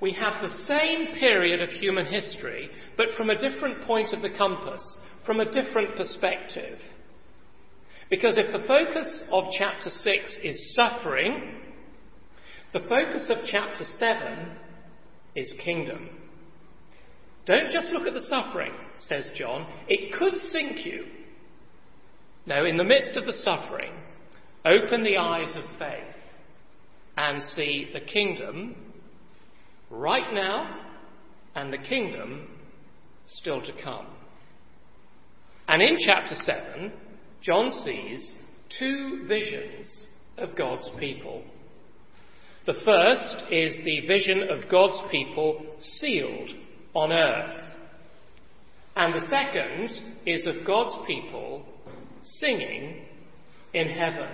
we 0.00 0.12
have 0.12 0.42
the 0.42 0.64
same 0.64 1.14
period 1.18 1.60
of 1.60 1.70
human 1.70 2.06
history, 2.06 2.70
but 2.96 3.06
from 3.16 3.30
a 3.30 3.38
different 3.38 3.84
point 3.86 4.12
of 4.12 4.22
the 4.22 4.30
compass, 4.30 4.98
from 5.24 5.40
a 5.40 5.50
different 5.50 5.96
perspective. 5.96 6.78
Because 8.10 8.36
if 8.36 8.52
the 8.52 8.66
focus 8.66 9.22
of 9.30 9.44
chapter 9.56 9.88
6 9.88 10.38
is 10.42 10.74
suffering, 10.74 11.60
the 12.72 12.80
focus 12.80 13.24
of 13.30 13.38
chapter 13.46 13.84
7 13.98 14.56
is 15.34 15.52
kingdom. 15.64 16.08
Don't 17.46 17.70
just 17.72 17.88
look 17.88 18.06
at 18.06 18.14
the 18.14 18.26
suffering, 18.28 18.72
says 18.98 19.28
John. 19.34 19.66
It 19.88 20.14
could 20.18 20.36
sink 20.36 20.86
you. 20.86 21.04
No, 22.46 22.64
in 22.64 22.76
the 22.76 22.84
midst 22.84 23.16
of 23.16 23.24
the 23.24 23.32
suffering, 23.42 23.92
open 24.64 25.02
the 25.02 25.16
eyes 25.16 25.54
of 25.56 25.64
faith 25.78 26.16
and 27.16 27.42
see 27.54 27.88
the 27.92 28.00
kingdom 28.00 28.76
right 29.90 30.32
now 30.32 30.80
and 31.54 31.72
the 31.72 31.78
kingdom 31.78 32.48
still 33.26 33.60
to 33.62 33.72
come. 33.82 34.06
And 35.68 35.82
in 35.82 35.98
chapter 36.04 36.36
7, 36.44 36.92
John 37.42 37.70
sees 37.84 38.34
two 38.78 39.24
visions 39.28 40.06
of 40.38 40.56
God's 40.56 40.88
people. 40.98 41.42
The 42.66 42.80
first 42.84 43.52
is 43.52 43.76
the 43.84 44.06
vision 44.06 44.44
of 44.50 44.70
God's 44.70 45.10
people 45.10 45.64
sealed 46.00 46.50
on 46.94 47.12
earth. 47.12 47.74
And 48.96 49.14
the 49.14 49.26
second 49.28 49.90
is 50.26 50.46
of 50.46 50.66
God's 50.66 51.06
people 51.06 51.64
singing 52.22 53.06
in 53.72 53.88
heaven. 53.88 54.28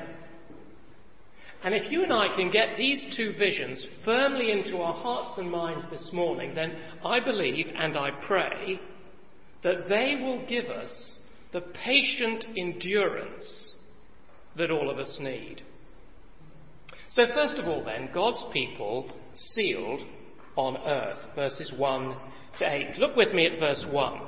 And 1.65 1.75
if 1.75 1.91
you 1.91 2.05
and 2.05 2.12
I 2.12 2.35
can 2.37 2.50
get 2.50 2.77
these 2.77 3.05
two 3.17 3.35
visions 3.38 3.85
firmly 4.05 4.53
into 4.53 4.79
our 4.79 4.95
hearts 4.95 5.38
and 5.38 5.50
minds 5.50 5.85
this 5.91 6.11
morning, 6.12 6.55
then 6.55 6.77
I 7.05 7.19
believe 7.21 7.67
and 7.77 7.97
I 7.97 8.11
pray 8.27 8.81
that 9.65 9.88
they 9.88 10.17
will 10.21 10.47
give 10.47 10.67
us 10.67 11.19
the 11.53 11.61
patient 11.61 12.45
endurance 12.57 13.75
that 14.57 14.71
all 14.71 14.91
of 14.91 14.99
us 14.99 15.19
need. 15.21 15.62
So, 17.11 17.25
first 17.35 17.55
of 17.59 17.67
all, 17.67 17.85
then, 17.85 18.11
God's 18.12 18.45
people 18.53 19.11
sealed 19.35 20.03
on 20.57 20.77
earth, 20.77 21.19
verses 21.35 21.73
1 21.77 22.17
to 22.59 22.71
8. 22.71 22.99
Look 22.99 23.17
with 23.17 23.33
me 23.33 23.47
at 23.47 23.59
verse 23.59 23.85
1. 23.91 24.21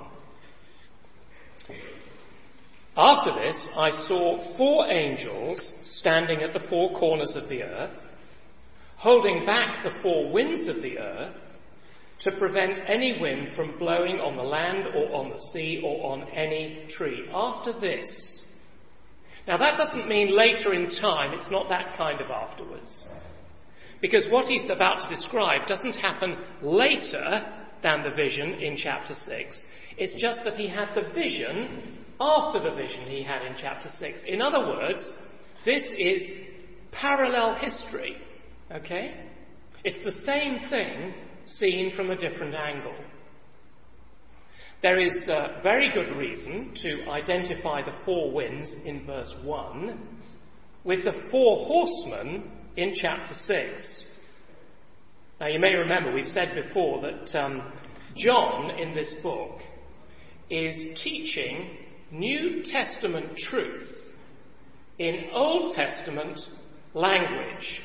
After 2.96 3.32
this, 3.32 3.68
I 3.76 3.90
saw 4.08 4.56
four 4.56 4.90
angels 4.90 5.74
standing 5.84 6.42
at 6.42 6.52
the 6.52 6.68
four 6.68 6.98
corners 6.98 7.34
of 7.36 7.48
the 7.48 7.62
earth, 7.62 7.96
holding 8.96 9.46
back 9.46 9.84
the 9.84 10.02
four 10.02 10.30
winds 10.30 10.68
of 10.68 10.82
the 10.82 10.98
earth 10.98 11.36
to 12.22 12.32
prevent 12.32 12.80
any 12.86 13.18
wind 13.20 13.56
from 13.56 13.78
blowing 13.78 14.16
on 14.16 14.36
the 14.36 14.42
land 14.42 14.86
or 14.94 15.14
on 15.14 15.30
the 15.30 15.38
sea 15.52 15.80
or 15.82 16.12
on 16.12 16.28
any 16.30 16.86
tree. 16.90 17.26
After 17.32 17.72
this, 17.80 18.42
now 19.46 19.56
that 19.56 19.78
doesn't 19.78 20.08
mean 20.08 20.36
later 20.36 20.74
in 20.74 20.90
time, 20.90 21.32
it's 21.32 21.50
not 21.50 21.68
that 21.70 21.96
kind 21.96 22.20
of 22.20 22.30
afterwards. 22.30 23.12
Because 24.02 24.24
what 24.30 24.46
he's 24.46 24.68
about 24.68 25.08
to 25.08 25.14
describe 25.14 25.66
doesn't 25.68 25.94
happen 25.94 26.36
later 26.62 27.59
than 27.82 28.02
the 28.02 28.10
vision 28.10 28.54
in 28.54 28.76
chapter 28.76 29.14
6. 29.14 29.62
It's 29.96 30.20
just 30.20 30.40
that 30.44 30.56
he 30.56 30.68
had 30.68 30.88
the 30.94 31.12
vision 31.14 31.98
after 32.20 32.62
the 32.62 32.74
vision 32.74 33.06
he 33.08 33.22
had 33.22 33.42
in 33.42 33.54
chapter 33.60 33.88
6. 33.98 34.22
In 34.26 34.42
other 34.42 34.60
words, 34.60 35.02
this 35.64 35.84
is 35.98 36.22
parallel 36.92 37.54
history. 37.54 38.16
Okay? 38.72 39.14
It's 39.84 40.04
the 40.04 40.22
same 40.24 40.68
thing 40.68 41.14
seen 41.46 41.92
from 41.96 42.10
a 42.10 42.16
different 42.16 42.54
angle. 42.54 42.94
There 44.82 44.98
is 44.98 45.28
a 45.28 45.60
very 45.62 45.92
good 45.92 46.16
reason 46.16 46.74
to 46.82 47.10
identify 47.10 47.82
the 47.82 47.96
four 48.04 48.32
winds 48.32 48.74
in 48.84 49.04
verse 49.04 49.32
1 49.42 49.98
with 50.84 51.04
the 51.04 51.12
four 51.30 51.66
horsemen 51.66 52.50
in 52.76 52.94
chapter 52.94 53.34
6. 53.34 54.04
Now, 55.40 55.46
you 55.46 55.58
may 55.58 55.72
remember 55.72 56.12
we've 56.12 56.26
said 56.26 56.54
before 56.54 57.00
that 57.00 57.42
um, 57.42 57.72
John 58.14 58.78
in 58.78 58.94
this 58.94 59.10
book 59.22 59.60
is 60.50 60.76
teaching 61.02 61.78
New 62.12 62.62
Testament 62.64 63.38
truth 63.48 63.88
in 64.98 65.30
Old 65.32 65.74
Testament 65.74 66.38
language. 66.92 67.80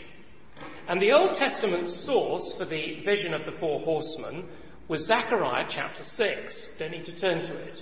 And 0.89 1.01
the 1.01 1.13
Old 1.13 1.37
Testament 1.37 1.87
source 2.05 2.53
for 2.57 2.65
the 2.65 3.01
vision 3.05 3.33
of 3.33 3.45
the 3.45 3.57
four 3.57 3.79
horsemen 3.79 4.49
was 4.89 5.05
Zechariah 5.05 5.67
chapter 5.69 6.03
6. 6.03 6.67
Don't 6.77 6.91
need 6.91 7.05
to 7.05 7.17
turn 7.21 7.47
to 7.47 7.55
it. 7.55 7.79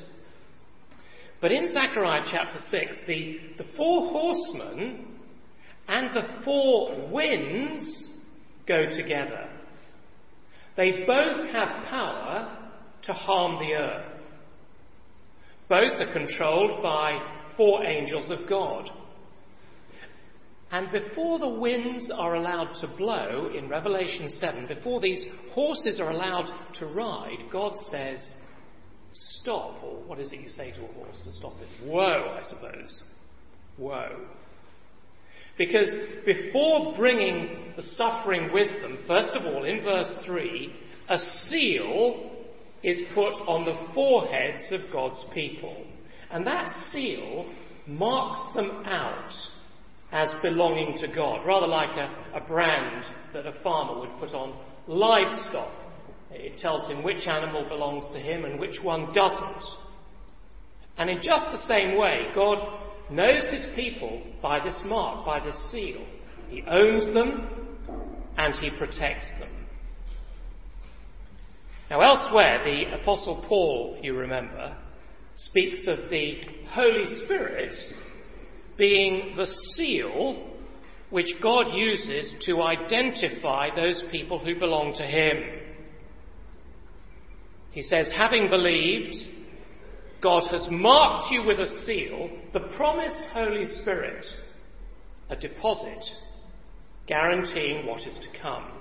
But 1.42 1.51
in 1.51 1.68
Zechariah 1.68 2.25
chapter 2.32 2.60
6, 2.70 2.98
the, 3.08 3.38
the 3.58 3.65
four 3.75 4.12
horsemen 4.12 5.18
and 5.88 6.15
the 6.15 6.44
four 6.46 7.10
winds 7.10 8.10
go 8.68 8.86
together. 8.96 9.50
They 10.75 11.03
both 11.06 11.50
have 11.51 11.86
power 11.89 12.58
to 13.03 13.13
harm 13.13 13.60
the 13.60 13.74
earth. 13.74 14.22
Both 15.70 15.94
are 15.94 16.13
controlled 16.13 16.82
by 16.82 17.20
four 17.58 17.86
angels 17.86 18.30
of 18.32 18.48
God. 18.50 18.89
And 20.72 20.92
before 20.92 21.38
the 21.38 21.48
winds 21.48 22.12
are 22.12 22.36
allowed 22.36 22.74
to 22.82 22.88
blow 22.88 23.51
in 23.56 23.70
Revelation 23.70 24.27
7, 24.27 24.68
before 24.68 25.00
these 25.00 25.24
horses 25.53 26.00
are 26.00 26.10
allowed 26.10 26.51
to 26.80 26.88
ride, 26.88 27.38
God 27.51 27.74
says, 27.92 28.20
Stop. 29.12 29.84
Or 29.84 30.01
what 30.08 30.20
is 30.20 30.32
it 30.32 30.39
you 30.39 30.50
say 30.50 30.72
to 30.72 30.84
a 30.84 30.94
horse 30.94 31.15
to 31.25 31.34
stop 31.34 31.53
it? 31.62 31.88
Whoa, 31.88 32.38
I 32.39 32.44
suppose. 32.50 33.03
Whoa. 33.77 34.25
Because 35.57 35.89
before 36.25 36.95
bringing 36.95 37.74
the 37.75 37.83
suffering 37.83 38.51
with 38.53 38.81
them, 38.81 39.00
first 39.07 39.31
of 39.33 39.45
all, 39.45 39.63
in 39.65 39.83
verse 39.83 40.25
3, 40.25 40.74
a 41.10 41.17
seal 41.43 42.31
is 42.83 42.98
put 43.13 43.33
on 43.48 43.65
the 43.65 43.93
foreheads 43.93 44.63
of 44.72 44.81
God's 44.91 45.24
people. 45.33 45.86
And 46.31 46.45
that 46.48 46.72
seal 46.91 47.45
marks 47.88 48.41
them 48.55 48.83
out 48.86 49.31
as 50.12 50.31
belonging 50.41 50.98
to 51.00 51.07
God, 51.07 51.45
rather 51.45 51.67
like 51.67 51.98
a, 51.98 52.38
a 52.38 52.41
brand 52.48 53.05
that 53.33 53.45
a 53.45 53.53
farmer 53.63 54.00
would 54.00 54.19
put 54.19 54.33
on 54.33 54.57
livestock. 54.88 55.72
It 56.31 56.60
tells 56.60 56.89
him 56.89 57.03
which 57.03 57.27
animal 57.27 57.67
belongs 57.69 58.12
to 58.13 58.19
him 58.19 58.45
and 58.45 58.60
which 58.60 58.79
one 58.81 59.13
doesn't. 59.13 59.63
And 60.98 61.10
in 61.10 61.22
just 61.22 61.48
the 61.51 61.65
same 61.67 61.98
way, 61.98 62.27
God 62.36 62.57
knows 63.10 63.43
his 63.51 63.65
people 63.75 64.22
by 64.41 64.63
this 64.63 64.79
mark, 64.86 65.25
by 65.25 65.39
this 65.39 65.55
seal. 65.72 66.05
He 66.50 66.63
owns 66.63 67.13
them 67.13 67.48
and 68.38 68.55
he 68.55 68.69
protects 68.77 69.27
them. 69.39 69.50
Now, 71.89 72.01
elsewhere, 72.01 72.63
the 72.63 73.01
Apostle 73.01 73.43
Paul, 73.48 74.00
you 74.01 74.15
remember, 74.15 74.75
speaks 75.36 75.86
of 75.88 76.10
the 76.10 76.41
Holy 76.69 77.24
Spirit 77.25 77.74
being 78.77 79.36
the 79.36 79.48
seal 79.75 80.50
which 81.10 81.27
God 81.43 81.67
uses 81.74 82.33
to 82.45 82.63
identify 82.63 83.69
those 83.75 84.01
people 84.12 84.39
who 84.39 84.57
belong 84.60 84.95
to 84.98 85.03
Him. 85.03 85.38
He 87.69 87.83
says, 87.83 88.10
having 88.17 88.50
believed, 88.50 89.13
God 90.24 90.44
has 90.51 90.65
marked 90.72 91.32
you 91.32 91.44
with 91.44 91.60
a 91.60 91.84
seal, 91.86 92.30
the 92.53 92.62
promised 92.77 93.20
Holy 93.34 93.65
Spirit, 93.82 94.25
a 95.30 95.36
deposit 95.36 96.01
guaranteeing 97.08 97.86
what 97.86 98.08
is 98.08 98.15
to 98.15 98.42
come. 98.42 98.72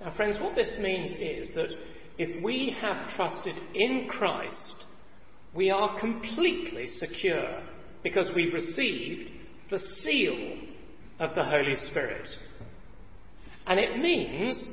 Now, 0.00 0.14
friends, 0.14 0.36
what 0.38 0.54
this 0.54 0.74
means 0.78 1.10
is 1.12 1.54
that 1.54 1.70
if 2.18 2.42
we 2.44 2.76
have 2.78 3.10
trusted 3.16 3.56
in 3.74 4.08
Christ, 4.10 4.74
we 5.54 5.70
are 5.70 5.98
completely 5.98 6.86
secure 6.98 7.62
because 8.02 8.30
we've 8.36 8.52
received 8.52 9.30
the 9.70 9.78
seal 9.78 10.58
of 11.18 11.34
the 11.34 11.44
Holy 11.44 11.76
Spirit. 11.86 12.28
And 13.66 13.80
it 13.80 13.98
means 13.98 14.70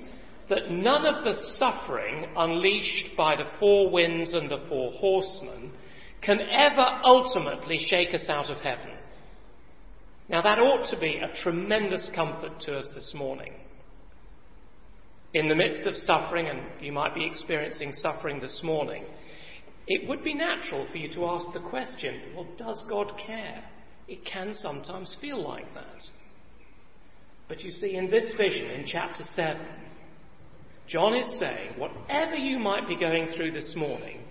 that 0.53 0.69
none 0.69 1.05
of 1.05 1.24
the 1.24 1.33
suffering 1.57 2.27
unleashed 2.38 3.17
by 3.17 3.36
the 3.36 3.50
four 3.60 3.89
winds 3.89 4.33
and 4.33 4.51
the 4.51 4.63
four 4.69 4.91
horsemen 5.00 5.72
can 6.22 6.39
ever 6.39 6.86
ultimately 7.03 7.79
shake 7.89 8.13
us 8.13 8.29
out 8.29 8.51
of 8.51 8.57
heaven. 8.57 8.91
Now, 10.29 10.43
that 10.43 10.60
ought 10.60 10.89
to 10.91 11.00
be 11.00 11.17
a 11.17 11.41
tremendous 11.41 12.07
comfort 12.15 12.60
to 12.62 12.77
us 12.77 12.88
this 12.93 13.13
morning. 13.15 13.53
In 15.33 15.50
the 15.50 15.55
midst 15.55 15.88
of 15.88 15.95
suffering, 15.95 16.48
and 16.48 16.62
you 16.79 16.91
might 16.91 17.15
be 17.15 17.25
experiencing 17.25 17.91
suffering 17.93 18.39
this 18.39 18.62
morning, 18.63 19.05
it 19.88 20.07
would 20.07 20.24
be 20.24 20.36
natural 20.36 20.88
for 20.91 20.98
you 20.98 21.12
to 21.13 21.25
ask 21.25 21.48
the 21.53 21.67
question 21.67 22.22
well, 22.36 22.48
does 22.57 22.83
God 22.88 23.12
care? 23.25 23.63
It 24.07 24.24
can 24.24 24.53
sometimes 24.53 25.15
feel 25.19 25.45
like 25.45 25.74
that. 25.74 26.03
But 27.50 27.62
you 27.63 27.72
see, 27.72 27.95
in 27.95 28.12
this 28.12 28.31
vision 28.38 28.69
in 28.69 28.86
chapter 28.86 29.24
7, 29.36 29.57
John 30.88 31.16
is 31.16 31.40
saying, 31.40 31.78
whatever 31.78 32.36
you 32.36 32.60
might 32.60 32.88
be 32.88 33.00
going 33.00 33.28
through 33.36 33.52
this 33.52 33.74
morning, 33.75 34.22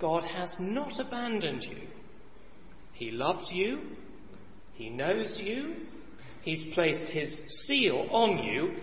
God 0.00 0.24
has 0.24 0.54
not 0.58 0.98
abandoned 1.00 1.64
you. 1.64 1.88
He 2.92 3.10
loves 3.10 3.48
you, 3.52 3.80
He 4.74 4.88
knows 4.88 5.38
you, 5.42 5.74
He's 6.42 6.64
placed 6.74 7.10
His 7.10 7.40
seal 7.66 8.06
on 8.10 8.38
you, 8.44 8.76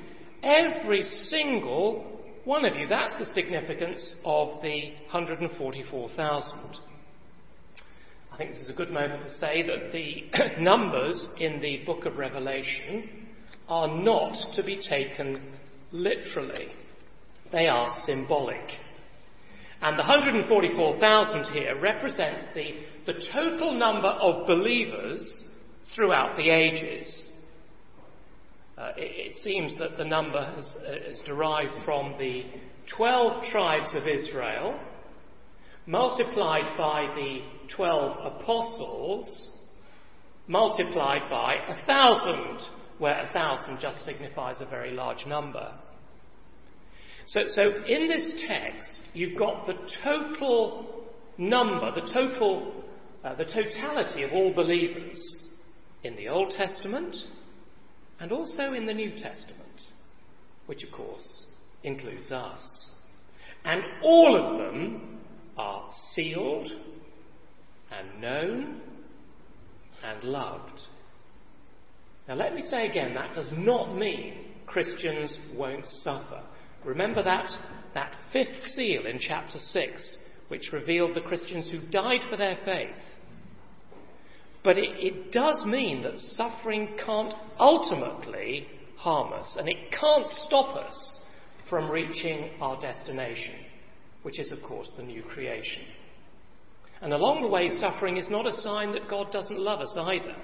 every 0.43 1.03
single 1.29 2.21
one 2.45 2.65
of 2.65 2.75
you. 2.75 2.87
That's 2.87 3.15
the 3.17 3.33
significance 3.33 4.15
of 4.25 4.61
the 4.61 4.91
144,000. 5.11 6.53
I 8.31 8.37
think 8.37 8.51
this 8.51 8.61
is 8.61 8.69
a 8.69 8.73
good 8.73 8.91
moment 8.91 9.21
to 9.23 9.31
say 9.37 9.63
that 9.63 9.91
the 9.91 10.59
numbers 10.61 11.29
in 11.39 11.61
the 11.61 11.83
book 11.85 12.05
of 12.05 12.17
Revelation 12.17 13.27
are 13.69 13.87
not 13.87 14.35
to 14.55 14.63
be 14.63 14.81
taken 14.81 15.53
literally. 15.91 16.67
They 17.53 17.67
are 17.67 17.95
symbolic. 18.07 18.67
And 19.81 19.97
the 19.97 20.03
144,000 20.03 21.53
here 21.53 21.79
represents 21.79 22.45
the, 22.55 22.71
the 23.05 23.19
total 23.31 23.77
number 23.77 24.07
of 24.07 24.47
believers 24.47 25.43
throughout 25.95 26.35
the 26.35 26.49
ages. 26.49 27.27
Uh, 28.75 28.89
it, 28.97 29.33
it, 29.33 29.35
seems 29.43 29.77
that 29.77 29.97
the 29.97 30.03
number 30.03 30.43
has, 30.55 30.77
uh, 30.87 31.11
is 31.11 31.19
derived 31.27 31.85
from 31.85 32.15
the 32.17 32.43
12 32.97 33.43
tribes 33.51 33.93
of 33.93 34.07
Israel, 34.07 34.79
multiplied 35.85 36.75
by 36.75 37.13
the 37.13 37.39
12 37.75 38.33
apostles, 38.41 39.51
multiplied 40.47 41.29
by 41.29 41.55
a 41.69 41.85
thousand, 41.85 42.61
where 42.97 43.19
a 43.19 43.31
thousand 43.31 43.79
just 43.79 44.03
signifies 44.05 44.59
a 44.59 44.65
very 44.65 44.91
large 44.91 45.27
number. 45.27 45.71
So, 47.27 47.41
so 47.47 47.61
in 47.87 48.07
this 48.07 48.33
text, 48.47 48.89
you've 49.13 49.37
got 49.37 49.65
the 49.65 49.75
total 50.03 51.05
number, 51.37 51.91
the 51.93 52.11
total, 52.13 52.83
uh, 53.23 53.35
the 53.35 53.45
totality 53.45 54.23
of 54.23 54.31
all 54.33 54.53
believers 54.53 55.45
in 56.03 56.15
the 56.15 56.27
Old 56.27 56.51
Testament 56.51 57.15
and 58.19 58.31
also 58.31 58.73
in 58.73 58.85
the 58.85 58.93
New 58.93 59.11
Testament, 59.11 59.81
which 60.65 60.83
of 60.83 60.91
course 60.91 61.45
includes 61.83 62.31
us. 62.31 62.91
And 63.65 63.81
all 64.03 64.37
of 64.37 64.57
them 64.57 65.19
are 65.57 65.89
sealed 66.13 66.69
and 67.91 68.21
known 68.21 68.81
and 70.03 70.23
loved. 70.23 70.81
Now, 72.27 72.35
let 72.35 72.55
me 72.55 72.61
say 72.61 72.87
again, 72.87 73.13
that 73.15 73.35
does 73.35 73.49
not 73.57 73.95
mean 73.95 74.35
Christians 74.65 75.35
won't 75.55 75.87
suffer. 75.87 76.41
Remember 76.85 77.23
that, 77.23 77.49
that 77.93 78.13
fifth 78.31 78.73
seal 78.75 79.05
in 79.05 79.19
chapter 79.19 79.59
6, 79.59 80.17
which 80.49 80.71
revealed 80.73 81.15
the 81.15 81.21
Christians 81.21 81.69
who 81.69 81.79
died 81.79 82.21
for 82.29 82.37
their 82.37 82.57
faith. 82.65 82.95
But 84.63 84.77
it, 84.77 84.89
it 84.97 85.31
does 85.31 85.65
mean 85.65 86.03
that 86.03 86.19
suffering 86.19 86.97
can't 87.05 87.33
ultimately 87.59 88.67
harm 88.97 89.33
us, 89.33 89.55
and 89.57 89.67
it 89.67 89.91
can't 89.99 90.27
stop 90.45 90.75
us 90.75 91.19
from 91.69 91.89
reaching 91.89 92.51
our 92.61 92.79
destination, 92.79 93.55
which 94.21 94.39
is, 94.39 94.51
of 94.51 94.61
course, 94.63 94.89
the 94.95 95.03
new 95.03 95.23
creation. 95.23 95.83
And 97.01 97.11
along 97.11 97.41
the 97.41 97.49
way, 97.49 97.69
suffering 97.79 98.15
is 98.17 98.27
not 98.29 98.47
a 98.47 98.61
sign 98.61 98.93
that 98.93 99.09
God 99.09 99.31
doesn't 99.31 99.59
love 99.59 99.81
us 99.81 99.93
either. 99.97 100.35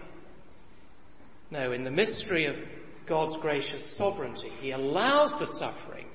No, 1.51 1.71
in 1.71 1.85
the 1.85 1.91
mystery 1.91 2.45
of 2.45 2.55
God's 3.07 3.37
gracious 3.41 3.93
sovereignty, 3.97 4.51
He 4.59 4.71
allows 4.71 5.33
the 5.39 5.47
suffering 5.57 6.08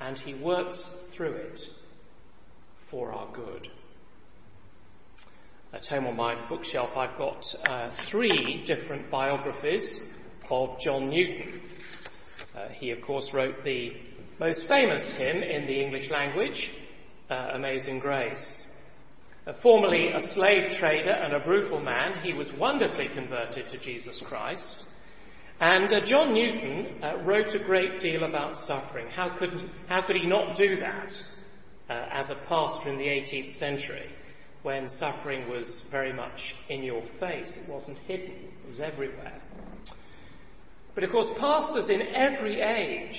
and 0.00 0.18
He 0.18 0.34
works 0.34 0.82
through 1.16 1.34
it 1.34 1.60
for 2.90 3.12
our 3.12 3.34
good. 3.34 3.68
At 5.72 5.84
home 5.84 6.06
on 6.06 6.16
my 6.16 6.48
bookshelf, 6.48 6.90
I've 6.96 7.18
got 7.18 7.44
uh, 7.68 7.90
three 8.10 8.64
different 8.66 9.10
biographies 9.10 10.00
of 10.50 10.80
John 10.80 11.10
Newton. 11.10 11.60
Uh, 12.56 12.68
he, 12.68 12.90
of 12.90 13.02
course, 13.02 13.28
wrote 13.34 13.54
the 13.64 13.90
most 14.40 14.62
famous 14.66 15.02
hymn 15.18 15.42
in 15.42 15.66
the 15.66 15.82
English 15.82 16.10
language, 16.10 16.70
uh, 17.28 17.50
Amazing 17.54 17.98
Grace. 17.98 18.62
Uh, 19.46 19.52
formerly 19.62 20.08
a 20.08 20.32
slave 20.34 20.72
trader 20.78 21.10
and 21.10 21.34
a 21.34 21.40
brutal 21.40 21.80
man, 21.80 22.22
he 22.22 22.32
was 22.32 22.48
wonderfully 22.58 23.08
converted 23.14 23.66
to 23.70 23.78
Jesus 23.78 24.22
Christ. 24.26 24.84
And 25.60 25.92
uh, 25.92 26.00
John 26.06 26.34
Newton 26.34 27.02
uh, 27.02 27.16
wrote 27.24 27.52
a 27.54 27.64
great 27.64 28.00
deal 28.00 28.24
about 28.24 28.54
suffering. 28.66 29.08
How 29.08 29.36
could, 29.38 29.70
how 29.88 30.02
could 30.02 30.16
he 30.16 30.26
not 30.26 30.56
do 30.56 30.76
that 30.78 31.12
uh, 31.90 32.06
as 32.12 32.30
a 32.30 32.36
pastor 32.48 32.90
in 32.90 32.98
the 32.98 33.04
18th 33.04 33.58
century 33.58 34.06
when 34.62 34.88
suffering 35.00 35.48
was 35.48 35.82
very 35.90 36.12
much 36.12 36.38
in 36.68 36.84
your 36.84 37.02
face? 37.18 37.52
It 37.56 37.68
wasn't 37.68 37.98
hidden, 38.06 38.34
it 38.64 38.70
was 38.70 38.78
everywhere. 38.78 39.42
But 40.94 41.02
of 41.02 41.10
course, 41.10 41.28
pastors 41.40 41.88
in 41.90 42.02
every 42.14 42.60
age 42.60 43.18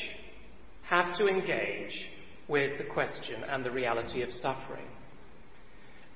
have 0.84 1.17
to 1.17 1.28
engage 1.28 2.10
with 2.47 2.78
the 2.78 2.86
question 2.86 3.43
and 3.49 3.65
the 3.65 3.71
reality 3.71 4.21
of 4.21 4.32
suffering. 4.32 4.88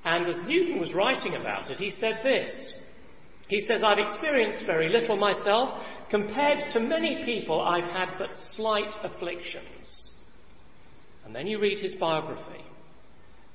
And 0.05 0.27
as 0.27 0.37
Newton 0.47 0.79
was 0.79 0.93
writing 0.93 1.35
about 1.35 1.69
it, 1.69 1.77
he 1.77 1.91
said 1.91 2.19
this. 2.23 2.73
He 3.47 3.61
says, 3.61 3.81
I've 3.83 3.99
experienced 3.99 4.65
very 4.65 4.89
little 4.89 5.15
myself, 5.15 5.81
Compared 6.13 6.71
to 6.73 6.79
many 6.79 7.25
people, 7.25 7.59
I've 7.59 7.91
had 7.91 8.19
but 8.19 8.29
slight 8.55 8.93
afflictions. 9.01 10.11
And 11.25 11.35
then 11.35 11.47
you 11.47 11.59
read 11.59 11.79
his 11.79 11.95
biography, 11.95 12.63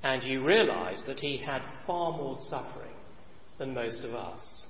and 0.03 0.25
you 0.25 0.45
realize 0.45 1.01
that 1.07 1.21
he 1.21 1.37
had 1.37 1.63
far 1.87 2.11
more 2.11 2.37
suffering 2.51 2.97
than 3.61 3.75
most 3.75 4.03
of 4.03 4.13
us. 4.13 4.65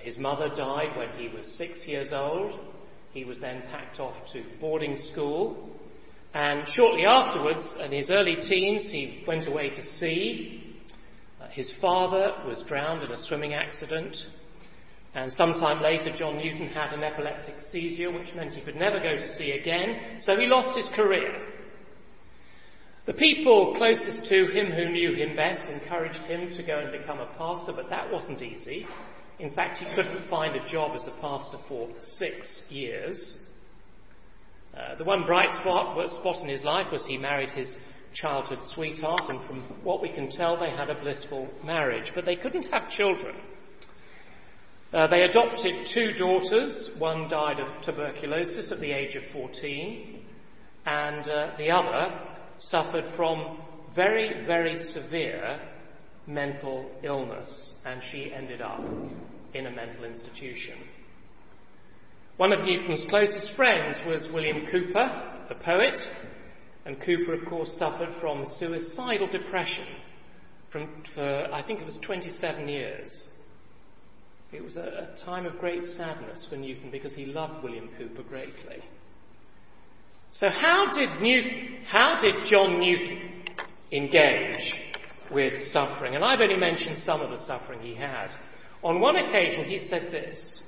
His 0.00 0.18
mother 0.18 0.50
died 0.54 0.94
when 0.94 1.08
he 1.16 1.34
was 1.34 1.50
six 1.56 1.78
years 1.86 2.10
old. 2.12 2.60
He 3.14 3.24
was 3.24 3.38
then 3.40 3.62
packed 3.70 3.98
off 3.98 4.16
to 4.34 4.44
boarding 4.60 4.98
school. 5.10 5.70
And 6.34 6.68
shortly 6.74 7.06
afterwards, 7.06 7.62
in 7.82 7.92
his 7.92 8.10
early 8.10 8.36
teens, 8.46 8.82
he 8.90 9.24
went 9.26 9.48
away 9.48 9.70
to 9.70 9.82
sea. 9.98 10.76
Uh, 11.40 11.48
his 11.48 11.72
father 11.80 12.34
was 12.46 12.62
drowned 12.68 13.04
in 13.04 13.10
a 13.10 13.26
swimming 13.26 13.54
accident. 13.54 14.14
And 15.14 15.32
sometime 15.32 15.82
later, 15.82 16.12
John 16.16 16.36
Newton 16.36 16.68
had 16.68 16.92
an 16.92 17.02
epileptic 17.02 17.56
seizure, 17.72 18.12
which 18.12 18.34
meant 18.34 18.52
he 18.52 18.60
could 18.60 18.76
never 18.76 19.00
go 19.00 19.16
to 19.16 19.36
sea 19.36 19.52
again, 19.52 20.20
so 20.20 20.36
he 20.36 20.46
lost 20.46 20.76
his 20.76 20.88
career. 20.94 21.48
The 23.06 23.14
people 23.14 23.74
closest 23.76 24.28
to 24.28 24.46
him 24.48 24.70
who 24.70 24.90
knew 24.90 25.14
him 25.14 25.34
best 25.34 25.64
encouraged 25.64 26.20
him 26.24 26.54
to 26.54 26.62
go 26.62 26.78
and 26.78 26.92
become 26.92 27.20
a 27.20 27.34
pastor, 27.38 27.72
but 27.72 27.88
that 27.88 28.12
wasn't 28.12 28.42
easy. 28.42 28.86
In 29.38 29.50
fact, 29.54 29.78
he 29.78 29.86
couldn't 29.94 30.28
find 30.28 30.54
a 30.54 30.70
job 30.70 30.94
as 30.94 31.06
a 31.06 31.20
pastor 31.20 31.56
for 31.68 31.88
six 32.18 32.60
years. 32.68 33.36
Uh, 34.76 34.94
the 34.96 35.04
one 35.04 35.24
bright 35.24 35.48
spot, 35.60 35.96
spot 36.20 36.36
in 36.42 36.48
his 36.48 36.62
life 36.62 36.88
was 36.92 37.02
he 37.06 37.16
married 37.16 37.50
his 37.50 37.74
childhood 38.14 38.58
sweetheart, 38.74 39.22
and 39.28 39.46
from 39.46 39.60
what 39.82 40.02
we 40.02 40.10
can 40.10 40.30
tell, 40.30 40.58
they 40.58 40.70
had 40.70 40.90
a 40.90 41.00
blissful 41.00 41.48
marriage, 41.64 42.12
but 42.14 42.26
they 42.26 42.36
couldn't 42.36 42.66
have 42.70 42.90
children. 42.90 43.34
Uh, 44.92 45.06
they 45.06 45.22
adopted 45.22 45.86
two 45.92 46.12
daughters. 46.12 46.90
One 46.98 47.28
died 47.28 47.60
of 47.60 47.84
tuberculosis 47.84 48.72
at 48.72 48.80
the 48.80 48.90
age 48.90 49.14
of 49.16 49.22
14, 49.32 50.22
and 50.86 51.28
uh, 51.28 51.50
the 51.58 51.70
other 51.70 52.18
suffered 52.58 53.04
from 53.14 53.58
very, 53.94 54.46
very 54.46 54.76
severe 54.94 55.60
mental 56.26 56.90
illness, 57.02 57.74
and 57.84 58.00
she 58.10 58.32
ended 58.34 58.62
up 58.62 58.80
in 59.54 59.66
a 59.66 59.70
mental 59.70 60.04
institution. 60.04 60.78
One 62.38 62.52
of 62.52 62.60
Newton's 62.60 63.04
closest 63.10 63.50
friends 63.56 63.98
was 64.06 64.28
William 64.32 64.66
Cowper, 64.72 65.48
the 65.48 65.56
poet, 65.56 65.98
and 66.86 66.96
Cowper, 67.00 67.42
of 67.42 67.48
course, 67.48 67.70
suffered 67.78 68.14
from 68.20 68.46
suicidal 68.58 69.26
depression 69.26 69.86
from, 70.70 71.02
for, 71.14 71.52
I 71.52 71.62
think 71.66 71.80
it 71.80 71.86
was 71.86 71.98
27 72.02 72.68
years. 72.68 73.26
It 74.52 74.64
was 74.64 74.76
a, 74.76 74.80
a 74.80 75.24
time 75.24 75.46
of 75.46 75.58
great 75.58 75.82
sadness 75.96 76.46
for 76.48 76.56
Newton 76.56 76.90
because 76.90 77.14
he 77.14 77.26
loved 77.26 77.62
William 77.62 77.88
Cowper 77.98 78.22
greatly. 78.28 78.82
So 80.32 80.48
how 80.48 80.92
did 80.94 81.20
Newton, 81.20 81.78
how 81.86 82.18
did 82.20 82.34
John 82.50 82.80
Newton 82.80 83.44
engage 83.92 84.74
with 85.30 85.52
suffering? 85.72 86.14
And 86.14 86.24
I've 86.24 86.40
only 86.40 86.56
mentioned 86.56 86.98
some 86.98 87.20
of 87.20 87.30
the 87.30 87.44
suffering 87.44 87.80
he 87.80 87.94
had. 87.94 88.28
On 88.82 89.00
one 89.00 89.16
occasion 89.16 89.64
he 89.64 89.78
said 89.78 90.08
this, 90.10 90.62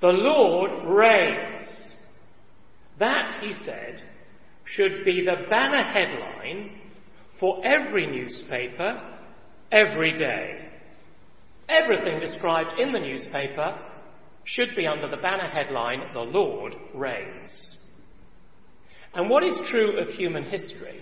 the 0.00 0.08
Lord 0.08 0.70
reigns. 0.86 1.68
That, 2.98 3.42
he 3.42 3.52
said, 3.64 4.02
should 4.64 5.04
be 5.04 5.24
the 5.24 5.48
banner 5.50 5.82
headline 5.82 6.78
for 7.40 7.64
every 7.66 8.06
newspaper 8.06 9.02
every 9.72 10.16
day. 10.16 10.68
Everything 11.68 12.20
described 12.20 12.78
in 12.78 12.92
the 12.92 13.00
newspaper 13.00 13.78
should 14.44 14.76
be 14.76 14.86
under 14.86 15.08
the 15.08 15.16
banner 15.16 15.48
headline, 15.48 16.12
The 16.12 16.20
Lord 16.20 16.76
Reigns. 16.94 17.78
And 19.14 19.30
what 19.30 19.42
is 19.42 19.58
true 19.70 19.98
of 19.98 20.08
human 20.08 20.44
history 20.44 21.00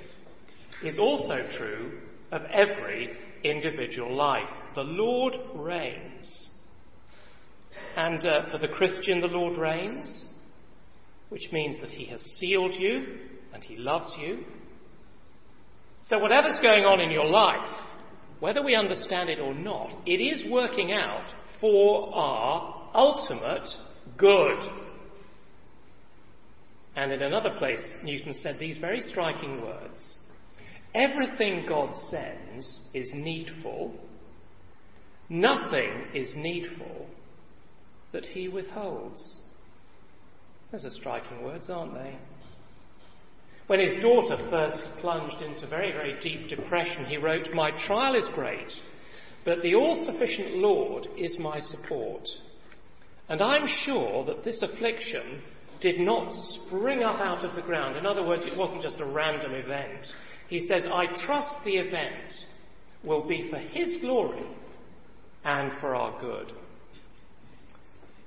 is 0.85 0.99
also 0.99 1.39
true 1.57 2.01
of 2.31 2.43
every 2.53 3.11
individual 3.43 4.15
life. 4.15 4.49
The 4.75 4.83
Lord 4.83 5.35
reigns. 5.55 6.49
And 7.97 8.25
uh, 8.25 8.51
for 8.51 8.59
the 8.59 8.69
Christian, 8.69 9.21
the 9.21 9.27
Lord 9.27 9.59
reigns, 9.59 10.27
which 11.29 11.49
means 11.53 11.77
that 11.81 11.91
He 11.91 12.07
has 12.07 12.21
sealed 12.39 12.75
you 12.75 13.19
and 13.53 13.63
He 13.63 13.77
loves 13.77 14.15
you. 14.19 14.45
So, 16.05 16.19
whatever's 16.19 16.59
going 16.61 16.85
on 16.85 17.01
in 17.01 17.11
your 17.11 17.27
life, 17.27 17.61
whether 18.43 18.61
we 18.61 18.75
understand 18.75 19.29
it 19.29 19.39
or 19.39 19.55
not, 19.55 19.93
it 20.05 20.21
is 20.21 20.43
working 20.51 20.91
out 20.91 21.33
for 21.61 22.13
our 22.13 22.91
ultimate 22.93 23.69
good. 24.19 24.59
And 26.97 27.13
in 27.13 27.23
another 27.23 27.55
place, 27.57 27.79
Newton 28.03 28.35
said 28.35 28.59
these 28.59 28.79
very 28.79 29.01
striking 29.01 29.63
words 29.63 30.19
Everything 30.93 31.67
God 31.69 31.95
sends 32.11 32.81
is 32.93 33.13
needful, 33.15 33.95
nothing 35.29 36.07
is 36.13 36.33
needful 36.35 37.07
that 38.11 38.25
he 38.25 38.49
withholds. 38.49 39.39
Those 40.73 40.85
are 40.85 40.91
striking 40.91 41.45
words, 41.45 41.71
aren't 41.71 41.95
they? 41.95 42.17
When 43.67 43.81
his 43.81 44.01
daughter 44.03 44.37
first 44.51 44.83
plunged 45.01 45.41
into 45.43 45.67
very, 45.67 45.93
very 45.93 46.21
deep 46.21 46.49
depression, 46.49 47.05
he 47.07 47.17
wrote, 47.17 47.49
My 47.55 47.71
trial 47.87 48.15
is 48.15 48.29
great, 48.35 48.73
but 49.45 49.63
the 49.63 49.75
all 49.75 50.05
sufficient 50.05 50.57
Lord 50.57 51.07
is 51.17 51.39
my 51.39 51.61
support. 51.61 52.29
And 53.29 53.41
I'm 53.41 53.67
sure 53.85 54.25
that 54.25 54.45
this 54.45 54.61
affliction 54.63 55.43
did 55.81 56.01
not 56.01 56.33
spring 56.67 57.03
up 57.03 57.19
out 57.21 57.45
of 57.45 57.57
the 57.57 57.63
ground. 57.63 57.97
In 57.97 58.07
other 58.07 58.25
words, 58.25 58.43
it 58.45 58.57
wasn't 58.57 58.83
just 58.83 59.01
a 59.01 59.05
random 59.05 59.53
event. 59.53 60.07
He 60.49 60.67
says, 60.67 60.87
I 60.93 61.07
trust 61.25 61.57
the 61.65 61.77
event 61.77 62.35
will 63.05 63.27
be 63.27 63.49
for 63.51 63.59
His 63.59 63.97
glory 64.01 64.47
and 65.45 65.73
for 65.81 65.95
our 65.95 66.21
good. 66.21 66.53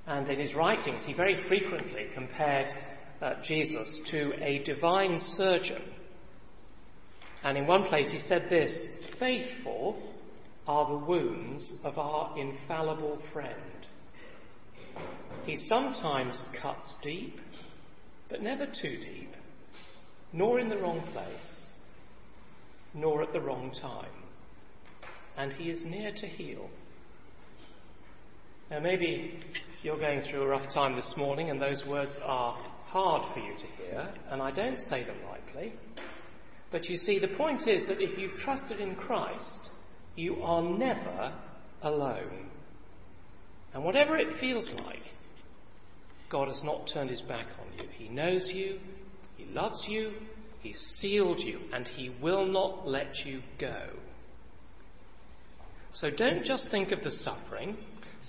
And 0.08 0.30
in 0.30 0.40
his 0.40 0.54
writings, 0.54 1.02
he 1.06 1.14
very 1.14 1.48
frequently 1.48 2.08
compared 2.14 2.68
uh, 3.22 3.34
Jesus 3.44 4.00
to 4.12 4.34
a 4.42 4.64
divine 4.64 5.20
surgeon. 5.36 5.82
And 7.44 7.58
in 7.58 7.68
one 7.68 7.88
place 7.88 8.12
he 8.12 8.20
said 8.28 8.48
this 8.50 8.72
Faithful 9.20 10.02
are 10.68 10.90
the 10.90 11.06
wounds 11.06 11.74
of 11.84 11.98
our 11.98 12.38
infallible 12.38 13.20
friend. 13.32 13.54
He 15.46 15.58
sometimes 15.58 16.42
cuts 16.62 16.94
deep, 17.04 17.38
but 18.30 18.42
never 18.42 18.66
too 18.66 18.98
deep, 18.98 19.32
nor 20.34 20.60
in 20.60 20.70
the 20.70 20.78
wrong 20.78 21.08
place, 21.14 21.72
nor 22.94 23.22
at 23.22 23.32
the 23.32 23.42
wrong 23.42 23.72
time. 23.80 24.10
And 25.38 25.54
he 25.54 25.70
is 25.70 25.84
near 25.86 26.12
to 26.16 26.28
heal. 26.28 26.70
Now, 28.72 28.80
maybe 28.80 29.40
you're 29.84 30.00
going 30.00 30.22
through 30.22 30.42
a 30.42 30.48
rough 30.48 30.74
time 30.74 30.96
this 30.96 31.14
morning 31.16 31.52
and 31.52 31.62
those 31.62 31.84
words 31.88 32.18
are 32.24 32.58
hard 32.88 33.24
for 33.34 33.40
you 33.40 33.54
to 33.58 33.84
hear, 33.84 34.14
and 34.30 34.42
I 34.42 34.52
don't 34.52 34.80
say 34.80 35.04
them 35.04 35.18
lightly. 35.30 35.74
But 36.72 36.86
you 36.86 36.98
see, 36.98 37.20
the 37.20 37.36
point 37.36 37.68
is 37.68 37.86
that 37.88 38.02
if 38.02 38.18
you've 38.18 38.38
trusted 38.40 38.80
in 38.80 38.96
Christ, 38.96 39.70
you 40.16 40.42
are 40.44 40.62
never 40.62 41.34
alone. 41.82 42.50
And 43.74 43.84
whatever 43.84 44.18
it 44.18 44.40
feels 44.40 44.70
like, 44.86 45.04
God 46.30 46.48
has 46.48 46.62
not 46.64 46.90
turned 46.94 47.10
his 47.10 47.22
back 47.22 47.48
on 47.60 47.78
you. 47.78 47.90
He 47.92 48.10
knows 48.10 48.50
you, 48.54 48.80
he 49.38 49.46
loves 49.46 49.84
you, 49.88 50.14
he's 50.62 50.80
sealed 51.00 51.40
you, 51.40 51.60
and 51.74 51.88
he 51.88 52.10
will 52.22 52.46
not 52.46 52.88
let 52.88 53.26
you 53.26 53.42
go. 53.60 53.90
So 55.94 56.10
don't 56.10 56.44
just 56.44 56.70
think 56.72 56.92
of 56.92 57.04
the 57.04 57.12
suffering, 57.12 57.78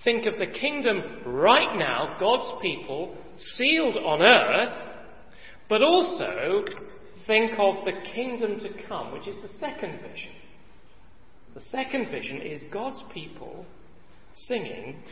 Think 0.05 0.27
of 0.27 0.39
the 0.39 0.47
kingdom 0.47 1.03
right 1.25 1.79
now, 1.79 2.17
God's 2.21 2.61
people 2.61 3.17
sealed 3.57 3.97
on 3.97 4.23
earth, 4.23 4.95
but 5.69 5.83
also 5.83 6.65
think 7.27 7.53
of 7.59 7.85
the 7.85 7.93
kingdom 8.15 8.61
to 8.61 8.69
come, 8.89 9.13
which 9.13 9.27
is 9.27 9.37
the 9.43 9.59
second 9.59 10.01
vision. 10.01 10.33
The 11.55 11.63
second 11.63 12.11
vision 12.11 12.41
is 12.43 12.65
God's 12.73 13.03
people 13.15 13.65
singing 14.47 15.03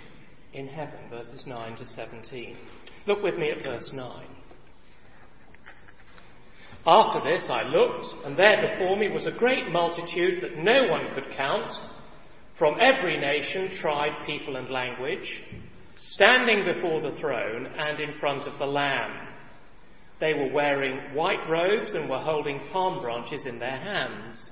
in 0.52 0.68
heaven, 0.68 1.08
verses 1.10 1.44
9 1.46 1.76
to 1.76 1.84
17. 1.84 2.56
Look 3.06 3.22
with 3.22 3.36
me 3.36 3.50
at 3.50 3.64
verse 3.64 3.90
9. 3.92 4.26
After 6.86 7.20
this 7.24 7.48
I 7.50 7.62
looked, 7.62 8.26
and 8.26 8.36
there 8.36 8.70
before 8.70 8.96
me 8.96 9.08
was 9.08 9.26
a 9.26 9.30
great 9.38 9.70
multitude 9.70 10.42
that 10.42 10.58
no 10.58 10.86
one 10.88 11.14
could 11.14 11.34
count 11.34 11.72
from 12.58 12.76
every 12.80 13.18
nation, 13.18 13.70
tribe, 13.80 14.26
people, 14.26 14.56
and 14.56 14.70
language, 14.70 15.42
standing 15.96 16.64
before 16.64 17.00
the 17.00 17.16
throne 17.18 17.66
and 17.66 18.00
in 18.00 18.18
front 18.20 18.46
of 18.46 18.58
the 18.58 18.66
Lamb. 18.66 19.28
They 20.20 20.34
were 20.34 20.52
wearing 20.52 21.14
white 21.14 21.48
robes 21.50 21.92
and 21.92 22.08
were 22.08 22.20
holding 22.20 22.60
palm 22.72 23.02
branches 23.02 23.44
in 23.46 23.58
their 23.58 23.78
hands. 23.78 24.50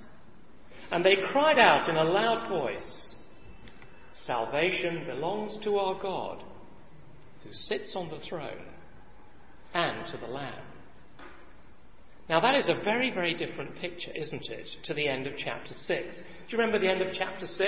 And 0.91 1.05
they 1.05 1.17
cried 1.31 1.59
out 1.59 1.89
in 1.89 1.97
a 1.97 2.05
loud 2.05 2.49
voice 2.49 3.09
Salvation 4.15 5.07
belongs 5.07 5.57
to 5.65 5.77
our 5.77 6.01
God, 6.01 6.43
who 7.43 7.53
sits 7.53 7.95
on 7.97 8.11
the 8.11 8.21
throne, 8.29 8.67
and 9.73 10.07
to 10.13 10.19
the 10.19 10.27
Lamb. 10.27 10.72
Now, 12.33 12.41
that 12.41 12.55
is 12.55 12.71
a 12.71 12.83
very, 12.83 13.11
very 13.11 13.35
different 13.35 13.77
picture, 13.77 14.11
isn't 14.15 14.49
it, 14.49 14.67
to 14.85 14.95
the 14.95 15.07
end 15.07 15.27
of 15.27 15.35
chapter 15.37 15.75
6. 15.75 15.87
Do 15.87 16.03
you 16.49 16.57
remember 16.57 16.79
the 16.79 16.91
end 16.91 17.03
of 17.03 17.13
chapter 17.13 17.47
6? 17.47 17.61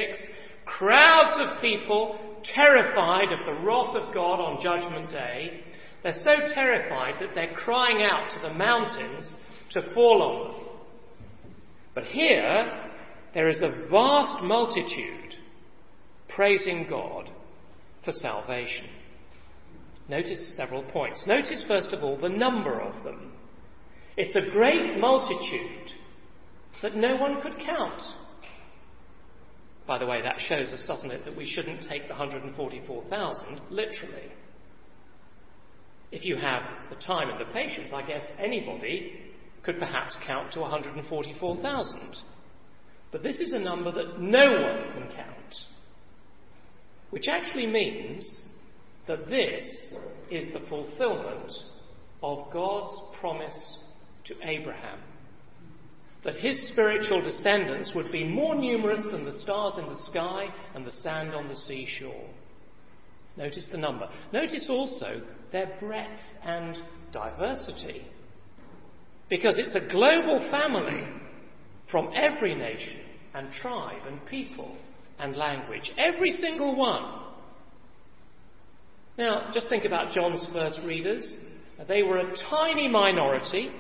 crowds 0.64 1.36
of 1.38 1.60
people 1.60 2.18
terrified 2.54 3.30
of 3.30 3.40
the 3.44 3.62
wrath 3.62 3.94
of 3.94 4.14
God 4.14 4.40
on 4.40 4.62
Judgment 4.62 5.10
Day. 5.10 5.60
They're 6.02 6.14
so 6.14 6.54
terrified 6.54 7.16
that 7.20 7.34
they're 7.34 7.52
crying 7.52 8.04
out 8.04 8.30
to 8.30 8.40
the 8.40 8.54
mountains 8.54 9.34
to 9.72 9.92
fall 9.92 10.22
on 10.22 10.52
them. 10.52 11.52
But 11.94 12.04
here, 12.04 12.90
there 13.34 13.50
is 13.50 13.60
a 13.60 13.86
vast 13.90 14.42
multitude 14.42 15.34
praising 16.30 16.86
God 16.88 17.28
for 18.02 18.12
salvation. 18.12 18.86
Notice 20.08 20.56
several 20.56 20.84
points. 20.84 21.22
Notice, 21.26 21.62
first 21.68 21.92
of 21.92 22.02
all, 22.02 22.16
the 22.16 22.30
number 22.30 22.80
of 22.80 23.04
them. 23.04 23.32
It's 24.16 24.36
a 24.36 24.50
great 24.52 24.98
multitude 24.98 25.90
that 26.82 26.96
no 26.96 27.16
one 27.16 27.40
could 27.40 27.58
count. 27.64 28.02
By 29.86 29.98
the 29.98 30.06
way, 30.06 30.22
that 30.22 30.36
shows 30.48 30.72
us, 30.72 30.82
doesn't 30.86 31.10
it, 31.10 31.24
that 31.24 31.36
we 31.36 31.46
shouldn't 31.46 31.88
take 31.88 32.08
the 32.08 32.14
144,000 32.14 33.60
literally. 33.70 34.32
If 36.12 36.24
you 36.24 36.36
have 36.36 36.62
the 36.90 36.96
time 36.96 37.28
and 37.28 37.40
the 37.40 37.52
patience, 37.52 37.90
I 37.92 38.06
guess 38.06 38.24
anybody 38.38 39.12
could 39.64 39.78
perhaps 39.78 40.16
count 40.26 40.52
to 40.52 40.60
144,000. 40.60 42.16
But 43.10 43.22
this 43.22 43.40
is 43.40 43.52
a 43.52 43.58
number 43.58 43.90
that 43.92 44.20
no 44.20 44.44
one 44.44 44.92
can 44.92 45.16
count, 45.16 45.54
which 47.10 47.26
actually 47.28 47.66
means 47.66 48.40
that 49.06 49.28
this 49.28 49.64
is 50.30 50.52
the 50.52 50.66
fulfillment 50.68 51.50
of 52.22 52.50
God's 52.52 52.96
promise 53.20 53.78
to 54.26 54.34
Abraham. 54.42 54.98
That 56.24 56.36
his 56.36 56.68
spiritual 56.68 57.20
descendants 57.20 57.92
would 57.94 58.10
be 58.10 58.24
more 58.24 58.54
numerous 58.54 59.02
than 59.10 59.24
the 59.24 59.38
stars 59.40 59.74
in 59.78 59.86
the 59.86 60.00
sky 60.10 60.46
and 60.74 60.86
the 60.86 60.92
sand 60.92 61.34
on 61.34 61.48
the 61.48 61.56
seashore. 61.56 62.30
Notice 63.36 63.68
the 63.70 63.78
number. 63.78 64.08
Notice 64.32 64.66
also 64.68 65.20
their 65.52 65.76
breadth 65.80 66.20
and 66.42 66.76
diversity. 67.12 68.06
Because 69.28 69.56
it's 69.58 69.74
a 69.74 69.92
global 69.92 70.46
family 70.50 71.04
from 71.90 72.10
every 72.14 72.54
nation 72.54 73.00
and 73.34 73.52
tribe 73.52 74.02
and 74.06 74.24
people 74.26 74.76
and 75.18 75.36
language. 75.36 75.92
Every 75.98 76.32
single 76.32 76.76
one. 76.76 77.20
Now, 79.16 79.50
just 79.52 79.68
think 79.68 79.84
about 79.84 80.12
John's 80.12 80.44
first 80.52 80.80
readers. 80.84 81.36
They 81.88 82.02
were 82.02 82.18
a 82.18 82.36
tiny 82.50 82.88
minority, 82.88 83.70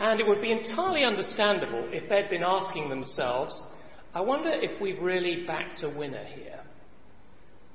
and 0.00 0.18
it 0.18 0.26
would 0.26 0.40
be 0.40 0.50
entirely 0.50 1.04
understandable 1.04 1.86
if 1.92 2.08
they'd 2.08 2.30
been 2.30 2.42
asking 2.42 2.88
themselves, 2.88 3.54
I 4.14 4.22
wonder 4.22 4.50
if 4.50 4.80
we've 4.80 5.00
really 5.00 5.44
backed 5.46 5.82
a 5.82 5.90
winner 5.90 6.24
here. 6.24 6.60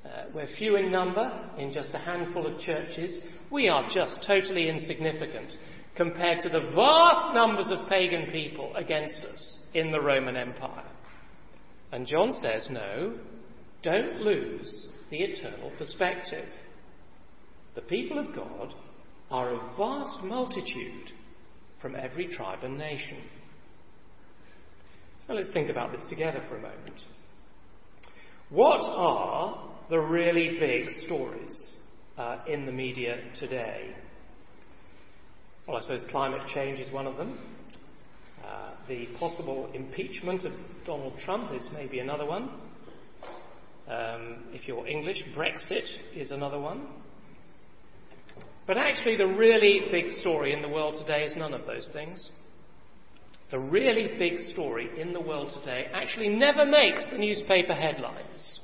Uh, 0.04 0.24
we're 0.34 0.48
few 0.58 0.76
in 0.76 0.90
number, 0.90 1.30
in 1.56 1.72
just 1.72 1.94
a 1.94 1.98
handful 1.98 2.46
of 2.46 2.60
churches. 2.60 3.20
We 3.50 3.68
are 3.68 3.88
just 3.94 4.24
totally 4.26 4.68
insignificant 4.68 5.50
compared 5.96 6.42
to 6.42 6.48
the 6.48 6.72
vast 6.74 7.32
numbers 7.32 7.70
of 7.70 7.88
pagan 7.88 8.30
people 8.32 8.74
against 8.76 9.20
us 9.32 9.56
in 9.72 9.92
the 9.92 10.00
Roman 10.00 10.36
Empire. 10.36 10.84
And 11.92 12.06
John 12.06 12.32
says, 12.32 12.66
no, 12.70 13.14
don't 13.82 14.20
lose 14.20 14.88
the 15.10 15.18
eternal 15.18 15.70
perspective. 15.78 16.48
The 17.76 17.82
people 17.82 18.18
of 18.18 18.34
God 18.34 18.74
are 19.30 19.54
a 19.54 19.76
vast 19.78 20.24
multitude 20.24 21.12
from 21.80 21.96
every 21.96 22.28
tribe 22.28 22.60
and 22.62 22.78
nation. 22.78 23.18
So 25.26 25.34
let's 25.34 25.50
think 25.52 25.70
about 25.70 25.92
this 25.92 26.02
together 26.08 26.42
for 26.48 26.56
a 26.56 26.60
moment. 26.60 27.00
What 28.48 28.80
are 28.80 29.70
the 29.90 29.98
really 29.98 30.56
big 30.60 30.88
stories 31.04 31.76
uh, 32.16 32.38
in 32.46 32.64
the 32.64 32.72
media 32.72 33.18
today? 33.38 33.94
Well, 35.66 35.76
I 35.76 35.80
suppose 35.80 36.04
climate 36.10 36.42
change 36.54 36.78
is 36.78 36.92
one 36.92 37.08
of 37.08 37.16
them. 37.16 37.38
Uh, 38.44 38.70
the 38.88 39.06
possible 39.18 39.68
impeachment 39.74 40.44
of 40.44 40.52
Donald 40.84 41.14
Trump 41.24 41.52
is 41.52 41.68
maybe 41.72 41.98
another 41.98 42.24
one. 42.24 42.50
Um, 43.88 44.44
if 44.52 44.68
you're 44.68 44.86
English, 44.86 45.22
Brexit 45.36 45.86
is 46.14 46.30
another 46.30 46.60
one. 46.60 46.86
But 48.66 48.78
actually, 48.78 49.16
the 49.16 49.26
really 49.26 49.82
big 49.90 50.10
story 50.20 50.52
in 50.52 50.62
the 50.62 50.68
world 50.68 50.96
today 50.98 51.24
is 51.24 51.36
none 51.36 51.54
of 51.54 51.66
those 51.66 51.88
things. 51.92 52.30
The 53.50 53.58
really 53.58 54.18
big 54.18 54.40
story 54.52 54.90
in 55.00 55.12
the 55.12 55.20
world 55.20 55.52
today 55.60 55.86
actually 55.92 56.28
never 56.28 56.64
makes 56.64 57.06
the 57.06 57.18
newspaper 57.18 57.74
headlines. 57.74 58.60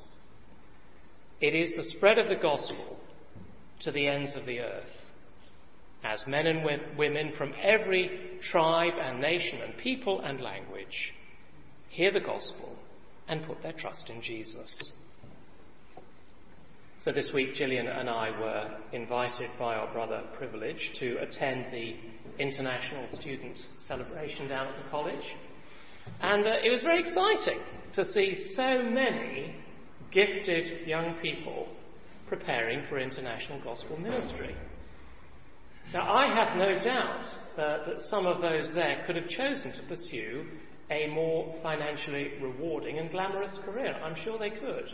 It 1.41 1.55
is 1.55 1.73
the 1.77 1.85
spread 1.85 2.19
of 2.19 2.29
the 2.29 2.41
gospel 2.41 2.97
to 3.85 3.93
the 3.93 4.09
ends 4.09 4.33
of 4.35 4.45
the 4.45 4.61
earth 4.61 4.85
as 6.05 6.21
men 6.27 6.47
and 6.47 6.65
women 6.99 7.33
from 7.39 7.55
every 7.63 8.39
tribe 8.51 8.95
and 9.01 9.21
nation 9.21 9.61
and 9.63 9.77
people 9.79 10.21
and 10.21 10.41
language 10.41 11.13
hear 11.91 12.13
the 12.13 12.21
gospel 12.21 12.77
and 13.29 13.47
put 13.47 13.63
their 13.63 13.73
trust 13.73 14.09
in 14.09 14.21
Jesus. 14.21 14.93
So 17.05 17.11
this 17.11 17.33
week, 17.35 17.55
Gillian 17.55 17.89
and 17.89 18.09
I 18.09 18.31
were 18.31 18.77
invited 18.93 19.51
by 19.59 19.75
our 19.75 19.93
brother 19.93 20.23
Privilege 20.39 20.93
to 21.01 21.17
attend 21.17 21.67
the 21.73 21.97
International 22.39 23.09
Student 23.19 23.59
Celebration 23.89 24.47
down 24.47 24.69
at 24.69 24.85
the 24.85 24.89
college. 24.89 25.25
And 26.21 26.47
uh, 26.47 26.51
it 26.63 26.71
was 26.71 26.81
very 26.83 27.01
exciting 27.01 27.59
to 27.95 28.05
see 28.13 28.53
so 28.55 28.85
many 28.85 29.53
gifted 30.13 30.87
young 30.87 31.17
people 31.21 31.67
preparing 32.29 32.87
for 32.89 33.01
international 33.01 33.61
gospel 33.65 33.99
ministry. 33.99 34.55
Now, 35.93 36.15
I 36.15 36.33
have 36.33 36.57
no 36.57 36.79
doubt 36.85 37.25
uh, 37.25 37.85
that 37.85 38.01
some 38.11 38.27
of 38.27 38.41
those 38.41 38.71
there 38.77 39.03
could 39.09 39.17
have 39.17 39.29
chosen 39.29 39.73
to 39.73 39.83
pursue 39.89 40.47
a 40.89 41.09
more 41.09 41.53
financially 41.65 42.35
rewarding 42.41 43.01
and 43.01 43.11
glamorous 43.11 43.59
career. 43.65 43.93
I'm 43.93 44.15
sure 44.23 44.39
they 44.39 44.51
could. 44.51 44.85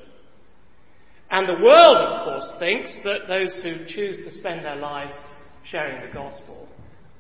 And 1.30 1.48
the 1.48 1.62
world, 1.62 1.96
of 1.98 2.24
course, 2.24 2.52
thinks 2.58 2.92
that 3.04 3.28
those 3.28 3.60
who 3.62 3.84
choose 3.86 4.18
to 4.24 4.38
spend 4.38 4.64
their 4.64 4.76
lives 4.76 5.14
sharing 5.70 6.06
the 6.06 6.14
gospel 6.14 6.68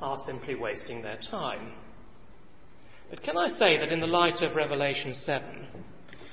are 0.00 0.18
simply 0.24 0.54
wasting 0.54 1.02
their 1.02 1.18
time. 1.30 1.72
But 3.10 3.22
can 3.22 3.36
I 3.36 3.48
say 3.48 3.78
that 3.78 3.92
in 3.92 4.00
the 4.00 4.06
light 4.06 4.42
of 4.42 4.56
Revelation 4.56 5.14
7, 5.26 5.66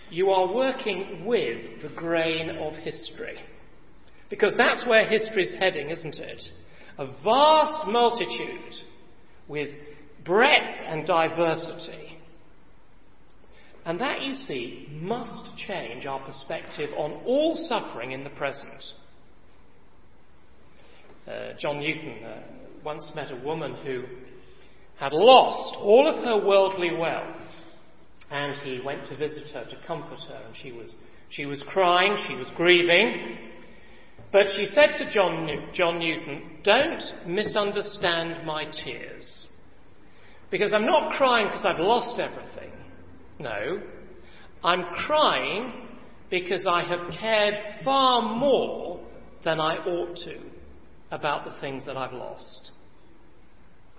you 0.10 0.30
are 0.30 0.54
working 0.54 1.26
with 1.26 1.82
the 1.82 1.90
grain 1.90 2.50
of 2.50 2.74
history? 2.76 3.38
Because 4.30 4.54
that's 4.58 4.86
where 4.88 5.08
history's 5.08 5.54
heading, 5.60 5.90
isn't 5.90 6.16
it? 6.16 6.42
a 6.98 7.08
vast 7.24 7.88
multitude 7.88 8.76
with 9.48 9.70
breadth 10.24 10.82
and 10.88 11.06
diversity. 11.06 12.05
And 13.86 14.02
that, 14.02 14.24
you 14.24 14.34
see, 14.34 14.88
must 14.92 15.44
change 15.68 16.06
our 16.08 16.20
perspective 16.20 16.90
on 16.98 17.22
all 17.26 17.56
suffering 17.70 18.14
in 18.14 18.24
the 18.24 18.32
present. 18.32 18.84
Uh, 21.28 21.54
John 21.60 21.80
Newton 21.80 22.24
uh, 22.24 22.42
once 22.84 23.12
met 23.16 23.32
a 23.32 23.36
woman 23.36 23.76
who 23.86 24.04
had 25.00 25.14
lost 25.14 25.76
all 25.78 26.08
of 26.08 26.24
her 26.24 26.46
worldly 26.46 26.96
wealth, 26.98 27.36
and 28.32 28.58
he 28.60 28.80
went 28.84 29.08
to 29.10 29.18
visit 29.18 29.50
her 29.50 29.66
to 29.66 29.78
comfort 29.86 30.20
her, 30.30 30.42
and 30.48 30.56
she 30.62 30.72
was, 30.72 30.96
she 31.30 31.46
was 31.46 31.64
crying, 31.68 32.18
she 32.28 32.34
was 32.34 32.48
grieving, 32.56 33.38
but 34.32 34.48
she 34.56 34.66
said 34.66 34.98
to 34.98 35.12
John, 35.12 35.48
John 35.74 36.00
Newton, 36.00 36.60
Don't 36.64 37.28
misunderstand 37.28 38.46
my 38.46 38.66
tears. 38.66 39.46
Because 40.50 40.74
I'm 40.74 40.86
not 40.86 41.14
crying 41.14 41.48
because 41.48 41.66
I've 41.66 41.80
lost 41.80 42.20
everything. 42.20 42.72
No. 43.40 43.82
I'm 44.64 44.84
crying 45.06 45.88
because 46.30 46.66
I 46.68 46.84
have 46.84 47.12
cared 47.20 47.56
far 47.84 48.22
more 48.22 49.00
than 49.44 49.60
I 49.60 49.78
ought 49.78 50.18
to 50.26 50.40
about 51.12 51.46
the 51.46 51.60
things 51.62 51.84
that 51.86 51.98
I've 51.98 52.14
lost. 52.14 52.72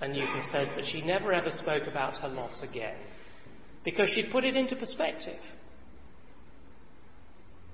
And 0.00 0.12
Newton 0.12 0.42
says 0.52 0.68
that 0.76 0.84
she 0.90 1.00
never 1.00 1.32
ever 1.32 1.50
spoke 1.52 1.84
about 1.88 2.16
her 2.18 2.28
loss 2.28 2.62
again 2.62 2.96
because 3.84 4.10
she'd 4.14 4.32
put 4.32 4.44
it 4.44 4.56
into 4.56 4.76
perspective. 4.76 5.38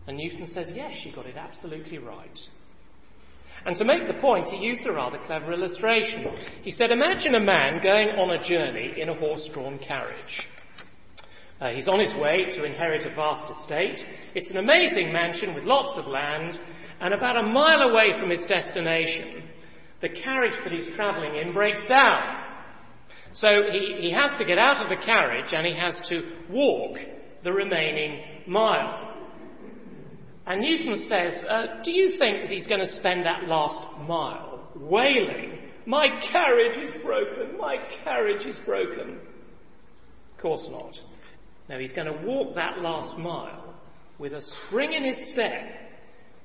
And 0.06 0.16
Newton 0.16 0.46
says, 0.46 0.70
yes, 0.74 0.92
she 1.02 1.12
got 1.12 1.26
it 1.26 1.36
absolutely 1.36 1.98
right. 1.98 2.38
And 3.64 3.76
to 3.76 3.84
make 3.84 4.06
the 4.06 4.20
point, 4.20 4.48
he 4.48 4.56
used 4.56 4.84
a 4.86 4.92
rather 4.92 5.18
clever 5.24 5.52
illustration. 5.52 6.26
He 6.62 6.72
said, 6.72 6.90
Imagine 6.90 7.36
a 7.36 7.40
man 7.40 7.80
going 7.82 8.08
on 8.08 8.30
a 8.30 8.48
journey 8.48 8.94
in 9.00 9.08
a 9.08 9.14
horse 9.14 9.48
drawn 9.54 9.78
carriage. 9.78 10.48
Uh, 11.62 11.68
he's 11.68 11.86
on 11.86 12.00
his 12.00 12.12
way 12.14 12.46
to 12.56 12.64
inherit 12.64 13.06
a 13.06 13.14
vast 13.14 13.48
estate. 13.60 14.04
It's 14.34 14.50
an 14.50 14.56
amazing 14.56 15.12
mansion 15.12 15.54
with 15.54 15.62
lots 15.62 15.96
of 15.96 16.08
land, 16.08 16.58
and 17.00 17.14
about 17.14 17.36
a 17.36 17.42
mile 17.44 17.82
away 17.82 18.18
from 18.18 18.30
his 18.30 18.44
destination, 18.48 19.44
the 20.00 20.08
carriage 20.08 20.56
that 20.64 20.72
he's 20.72 20.92
travelling 20.96 21.36
in 21.36 21.52
breaks 21.52 21.84
down. 21.88 22.42
So 23.34 23.62
he, 23.70 23.98
he 24.00 24.10
has 24.10 24.36
to 24.38 24.44
get 24.44 24.58
out 24.58 24.82
of 24.82 24.88
the 24.88 25.04
carriage 25.04 25.52
and 25.52 25.64
he 25.64 25.76
has 25.78 25.94
to 26.08 26.22
walk 26.50 26.98
the 27.44 27.52
remaining 27.52 28.20
mile. 28.48 29.14
And 30.46 30.60
Newton 30.62 31.06
says, 31.08 31.44
uh, 31.48 31.82
Do 31.84 31.92
you 31.92 32.18
think 32.18 32.42
that 32.42 32.50
he's 32.50 32.66
going 32.66 32.84
to 32.84 32.92
spend 32.98 33.24
that 33.24 33.44
last 33.44 33.78
mile 34.08 34.68
wailing, 34.74 35.60
My 35.86 36.08
carriage 36.32 36.90
is 36.90 37.02
broken, 37.04 37.56
my 37.56 37.76
carriage 38.02 38.44
is 38.46 38.58
broken? 38.66 39.20
Of 40.34 40.42
course 40.42 40.66
not. 40.68 41.11
No, 41.72 41.78
he's 41.78 41.92
going 41.92 42.06
to 42.06 42.26
walk 42.26 42.54
that 42.54 42.80
last 42.80 43.16
mile 43.16 43.74
with 44.18 44.34
a 44.34 44.42
spring 44.42 44.92
in 44.92 45.04
his 45.04 45.32
step 45.32 45.62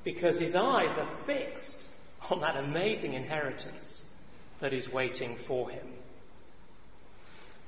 because 0.05 0.39
his 0.39 0.55
eyes 0.55 0.97
are 0.97 1.17
fixed 1.25 1.75
on 2.29 2.39
that 2.39 2.55
amazing 2.55 3.13
inheritance 3.13 4.05
that 4.61 4.71
is 4.71 4.87
waiting 4.87 5.37
for 5.45 5.69
him. 5.69 5.85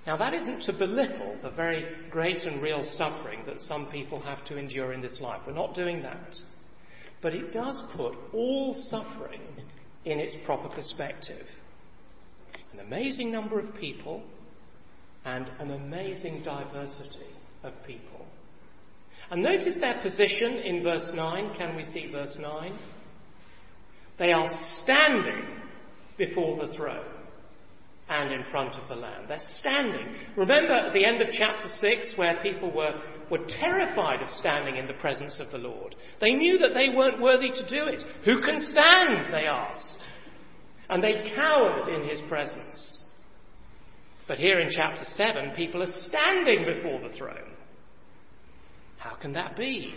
Now, 0.08 0.16
that 0.16 0.34
isn't 0.34 0.62
to 0.68 0.72
belittle 0.74 1.36
the 1.44 1.50
very 1.50 1.86
great 2.10 2.44
and 2.44 2.62
real 2.62 2.90
suffering 2.98 3.42
that 3.46 3.60
some 3.60 3.88
people 3.88 4.22
have 4.22 4.46
to 4.46 4.56
endure 4.56 4.94
in 4.94 5.02
this 5.02 5.20
life. 5.20 5.42
We're 5.46 5.52
not 5.52 5.76
doing 5.76 6.02
that. 6.04 6.38
But 7.22 7.34
it 7.34 7.52
does 7.52 7.82
put 7.98 8.16
all 8.34 8.74
suffering 8.90 9.42
in 10.06 10.18
its 10.18 10.34
proper 10.46 10.70
perspective. 10.70 11.46
An 12.72 12.80
amazing 12.80 13.34
number 13.34 13.60
of 13.60 13.76
people 13.76 14.24
and 15.26 15.52
an 15.60 15.72
amazing 15.72 16.42
diversity 16.46 17.36
of 17.64 17.74
people. 17.86 18.26
And 19.32 19.44
notice 19.44 19.78
their 19.80 20.02
position 20.02 20.54
in 20.58 20.84
verse 20.84 21.12
9. 21.14 21.56
Can 21.58 21.76
we 21.76 21.86
see 21.86 22.10
verse 22.12 22.36
9? 22.40 22.80
They 24.18 24.32
are 24.32 24.50
standing 24.84 25.46
before 26.18 26.66
the 26.66 26.74
throne 26.74 27.06
and 28.10 28.34
in 28.34 28.44
front 28.52 28.76
of 28.76 28.88
the 28.90 28.96
Lamb. 28.96 29.26
They're 29.28 29.40
standing. 29.60 30.16
Remember 30.36 30.74
at 30.74 30.94
the 30.94 31.06
end 31.06 31.22
of 31.22 31.28
chapter 31.32 31.68
6 31.80 32.14
where 32.16 32.40
people 32.42 32.72
were, 32.72 33.00
were 33.30 33.46
terrified 33.60 34.22
of 34.24 34.32
standing 34.32 34.78
in 34.78 34.88
the 34.88 34.94
presence 34.94 35.36
of 35.40 35.52
the 35.52 35.60
Lord. 35.60 35.96
They 36.20 36.32
knew 36.32 36.58
that 36.58 36.74
they 36.74 36.90
weren't 36.90 37.22
worthy 37.22 37.50
to 37.50 37.70
do 37.70 37.86
it. 37.86 38.02
Who 38.26 38.42
can 38.42 38.60
stand? 38.60 39.32
They 39.32 39.46
asked. 39.46 39.98
And 40.90 41.04
they 41.04 41.32
cowered 41.36 41.88
in 41.88 42.10
his 42.10 42.20
presence. 42.28 43.04
But 44.30 44.38
here 44.38 44.60
in 44.60 44.70
chapter 44.72 45.04
7, 45.18 45.54
people 45.56 45.82
are 45.82 45.92
standing 46.08 46.64
before 46.64 47.02
the 47.02 47.18
throne. 47.18 47.50
How 49.00 49.16
can 49.16 49.34
that 49.34 49.58
be? 49.58 49.96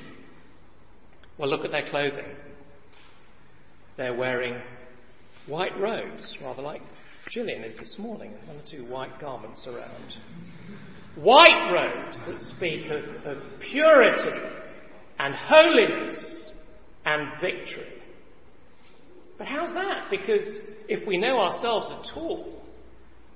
Well, 1.37 1.51
look 1.51 1.67
at 1.67 1.71
their 1.71 1.89
clothing. 1.91 2.35
They're 3.99 4.17
wearing 4.17 4.59
white 5.47 5.79
robes, 5.79 6.35
rather 6.43 6.63
like 6.63 6.81
Gillian 7.31 7.63
is 7.63 7.77
this 7.77 7.97
morning, 7.99 8.33
one 8.47 8.57
or 8.57 8.63
two 8.71 8.87
white 8.87 9.21
garments 9.21 9.67
around. 9.69 10.15
White 11.15 11.71
robes 11.71 12.19
that 12.27 12.39
speak 12.57 12.87
of, 12.87 13.37
of 13.37 13.43
purity 13.71 14.31
and 15.19 15.35
holiness 15.35 16.55
and 17.05 17.29
victory. 17.39 18.01
But 19.37 19.47
how's 19.47 19.75
that? 19.75 20.07
Because 20.11 20.59
if 20.89 21.07
we 21.07 21.19
know 21.19 21.39
ourselves 21.39 21.91
at 21.91 22.17
all, 22.17 22.63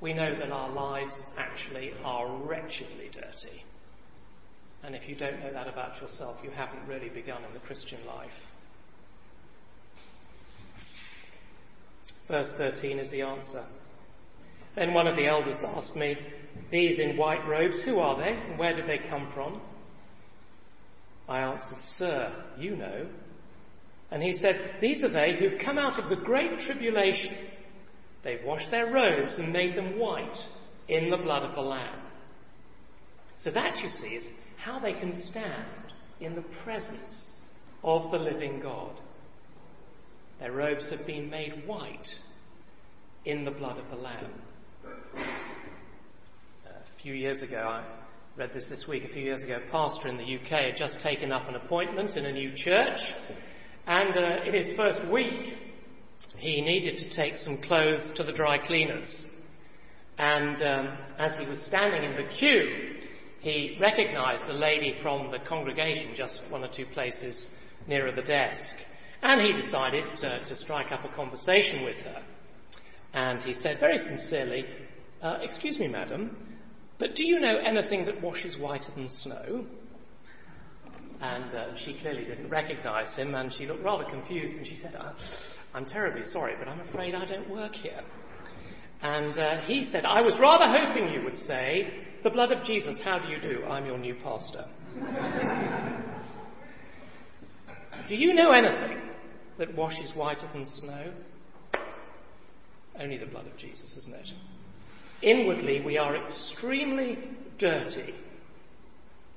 we 0.01 0.13
know 0.13 0.39
that 0.39 0.51
our 0.51 0.71
lives 0.71 1.15
actually 1.39 1.93
are 2.05 2.29
wretchedly 2.43 3.11
dirty. 3.13 3.65
And 4.83 4.95
if 4.95 5.09
you 5.09 5.17
don't 5.17 5.41
know 5.41 5.53
that 5.53 5.69
about 5.69 6.01
yourself, 6.01 6.37
you 6.45 6.51
haven't 6.51 6.87
really 6.87 7.09
begun 7.09 7.43
in 7.45 7.53
the 7.55 7.61
Christian 7.61 8.05
life. 8.07 8.31
Verse 12.29 12.51
13 12.57 12.99
is 12.99 13.11
the 13.11 13.23
answer. 13.23 13.65
Then 14.75 14.93
one 14.93 15.07
of 15.07 15.17
the 15.17 15.27
elders 15.27 15.57
asked 15.65 15.97
me, 15.97 16.17
These 16.71 16.99
in 16.99 17.17
white 17.17 17.47
robes, 17.49 17.79
who 17.85 17.99
are 17.99 18.17
they 18.19 18.33
and 18.33 18.59
where 18.59 18.75
did 18.75 18.87
they 18.87 19.09
come 19.09 19.31
from? 19.35 19.61
I 21.29 21.41
answered, 21.41 21.79
Sir, 21.97 22.45
you 22.59 22.77
know. 22.77 23.07
And 24.11 24.23
he 24.23 24.35
said, 24.35 24.77
These 24.81 25.03
are 25.03 25.11
they 25.11 25.37
who've 25.39 25.61
come 25.65 25.79
out 25.79 25.99
of 25.99 26.09
the 26.09 26.17
great 26.17 26.61
tribulation. 26.67 27.35
They've 28.27 28.45
washed 28.45 28.73
their 28.73 28.91
robes 28.93 29.35
and 29.39 29.53
made 29.53 29.77
them 29.77 30.01
white 30.01 30.37
in 30.89 31.11
the 31.11 31.17
blood 31.17 31.45
of 31.45 31.55
the 31.55 31.61
Lamb. 31.61 32.01
So 33.39 33.53
that, 33.53 33.77
you 33.77 33.89
see, 33.89 34.17
is 34.17 34.27
how 34.57 34.81
they 34.81 34.95
can 34.95 35.23
stand 35.31 35.93
in 36.21 36.35
the 36.35 36.43
presence 36.65 37.31
of 37.85 38.11
the 38.11 38.19
living 38.19 38.59
God. 38.61 38.97
Their 40.41 40.51
robes 40.51 40.89
have 40.91 41.07
been 41.07 41.31
made 41.31 41.69
white 41.69 42.09
in 43.25 43.45
the 43.45 43.53
blood 43.53 43.79
of 43.79 43.89
the 43.91 43.97
Lamb. 43.97 44.33
A 46.67 47.03
few 47.03 47.15
years 47.15 47.43
ago, 47.43 47.59
I 47.59 47.85
read 48.37 48.51
this 48.53 48.67
this 48.69 48.87
week, 48.89 49.05
a 49.05 49.13
few 49.13 49.23
years 49.23 49.45
ago, 49.45 49.61
a 49.65 49.71
pastor 49.71 50.09
in 50.09 50.17
the 50.17 50.25
UK 50.25 50.73
had 50.73 50.77
just 50.77 50.97
taken 51.01 51.31
up 51.31 51.49
an 51.49 51.55
appointment 51.55 52.17
in 52.17 52.27
a 52.27 52.33
new 52.33 52.53
church, 52.57 52.99
and 53.87 54.17
uh, 54.17 54.49
in 54.49 54.53
his 54.53 54.77
first 54.77 55.07
week, 55.13 55.66
he 56.39 56.61
needed 56.61 56.99
to 56.99 57.17
take 57.17 57.37
some 57.37 57.59
clothes 57.63 58.11
to 58.17 58.25
the 58.25 58.33
dry 58.33 58.59
cleaners. 58.59 59.27
And 60.19 60.63
um, 60.63 60.99
as 61.19 61.39
he 61.39 61.47
was 61.47 61.61
standing 61.67 62.03
in 62.03 62.17
the 62.17 62.33
queue, 62.39 62.97
he 63.41 63.77
recognized 63.81 64.45
a 64.45 64.55
lady 64.55 64.97
from 65.03 65.31
the 65.31 65.39
congregation 65.49 66.15
just 66.17 66.41
one 66.49 66.65
or 66.65 66.71
two 66.75 66.87
places 66.87 67.47
nearer 67.87 68.13
the 68.13 68.23
desk. 68.23 68.75
And 69.23 69.41
he 69.41 69.53
decided 69.53 70.05
to, 70.21 70.45
to 70.45 70.57
strike 70.57 70.93
up 70.93 71.05
a 71.05 71.15
conversation 71.15 71.85
with 71.85 71.97
her. 71.97 72.23
And 73.13 73.43
he 73.43 73.55
said 73.55 73.79
very 73.81 73.99
sincerely, 73.99 74.65
uh, 75.23 75.39
Excuse 75.43 75.79
me, 75.79 75.89
madam, 75.89 76.37
but 76.99 77.15
do 77.15 77.25
you 77.25 77.41
know 77.41 77.59
anything 77.59 78.07
that 78.07 78.21
washes 78.23 78.57
whiter 78.59 78.91
than 78.95 79.09
snow? 79.09 79.67
And 81.21 81.55
uh, 81.55 81.67
she 81.85 81.99
clearly 82.01 82.25
didn't 82.25 82.51
recognize 82.51 83.15
him, 83.17 83.35
and 83.35 83.53
she 83.53 83.67
looked 83.67 83.83
rather 83.83 84.05
confused, 84.05 84.55
and 84.55 84.67
she 84.67 84.79
said, 84.83 84.95
uh, 84.95 85.13
I'm 85.77 85.85
terribly 85.85 86.23
sorry, 86.33 86.55
but 86.59 86.69
I'm 86.69 86.81
afraid 86.89 87.15
I 87.15 87.27
don't 87.27 87.51
work 87.51 87.75
here. 87.75 88.01
And 89.03 89.39
uh, 89.39 89.61
he 89.67 89.87
said, 89.93 90.07
I 90.07 90.23
was 90.23 90.35
rather 90.41 90.65
hoping 90.67 91.13
you 91.13 91.23
would 91.23 91.37
say, 91.37 91.87
The 92.25 92.31
blood 92.31 92.51
of 92.51 92.65
Jesus, 92.65 92.99
how 93.05 93.19
do 93.19 93.29
you 93.29 93.39
do? 93.39 93.63
I'm 93.67 93.85
your 93.85 93.99
new 93.99 94.15
pastor. 94.25 94.65
do 98.09 98.17
you 98.17 98.33
know 98.33 98.53
anything 98.53 99.03
that 99.59 99.77
washes 99.77 100.13
whiter 100.15 100.49
than 100.55 100.65
snow? 100.81 101.13
Only 102.99 103.19
the 103.19 103.27
blood 103.27 103.47
of 103.47 103.59
Jesus, 103.59 103.95
isn't 103.99 104.15
it? 104.15 104.31
Inwardly, 105.21 105.83
we 105.83 105.99
are 105.99 106.17
extremely 106.17 107.19
dirty. 107.59 108.15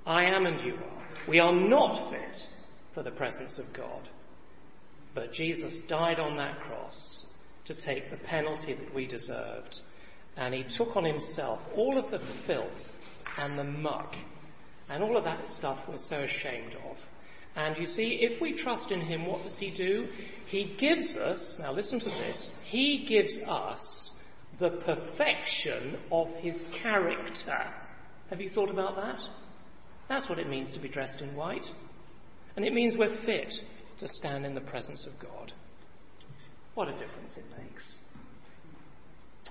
I 0.06 0.23
am 0.23 0.45
and 0.45 0.62
you 0.62 0.75
are. 0.75 1.04
We 1.28 1.39
are 1.39 1.54
not 1.54 2.12
fit 2.12 2.39
for 2.93 3.04
the 3.04 3.12
presence 3.12 3.60
of 3.60 3.65
God. 3.75 4.08
But 5.15 5.34
Jesus 5.34 5.76
died 5.88 6.19
on 6.19 6.38
that 6.38 6.60
cross 6.62 7.26
to 7.65 7.74
take 7.86 8.10
the 8.10 8.17
penalty 8.17 8.74
that 8.74 8.93
we 8.93 9.08
deserved. 9.08 9.76
And 10.38 10.54
he 10.54 10.65
took 10.78 10.95
on 10.95 11.04
himself 11.04 11.60
all 11.76 11.98
of 11.98 12.12
the 12.12 12.19
filth 12.48 12.67
and 13.38 13.58
the 13.58 13.63
muck 13.63 14.13
and 14.89 15.04
all 15.04 15.17
of 15.17 15.24
that 15.24 15.43
stuff 15.58 15.78
we're 15.88 15.98
so 15.98 16.17
ashamed 16.17 16.74
of. 16.89 16.98
And 17.56 17.78
you 17.78 17.88
see, 17.88 18.19
if 18.22 18.41
we 18.41 18.62
trust 18.62 18.91
in 18.91 19.02
him, 19.02 19.26
what 19.26 19.43
does 19.43 19.58
he 19.58 19.72
do? 19.72 20.08
He 20.48 20.76
gives 20.80 21.15
us, 21.15 21.56
now 21.60 21.74
listen 21.74 22.00
to 22.00 22.06
this, 22.06 22.50
he 22.65 23.06
gives 23.08 23.38
us 23.48 24.12
the 24.60 24.69
perfection 24.69 25.98
of 26.12 26.28
his 26.39 26.62
character. 26.82 27.74
Have 28.30 28.41
you 28.41 28.50
thought 28.50 28.69
about 28.69 28.95
that? 28.95 29.19
That's 30.08 30.30
what 30.30 30.39
it 30.39 30.50
means 30.50 30.74
to 30.74 30.80
be 30.80 30.89
dressed 30.89 31.22
in 31.22 31.36
white. 31.36 31.65
And 32.56 32.65
it 32.65 32.74
means 32.74 32.95
we're 32.98 33.24
fit 33.26 33.54
to 34.00 34.08
stand 34.08 34.46
in 34.46 34.56
the 34.56 34.62
presence 34.62 35.06
of 35.06 35.20
God. 35.20 35.52
What 36.76 36.88
a 36.88 36.92
difference 36.92 37.34
it 37.38 37.46
makes. 37.58 37.98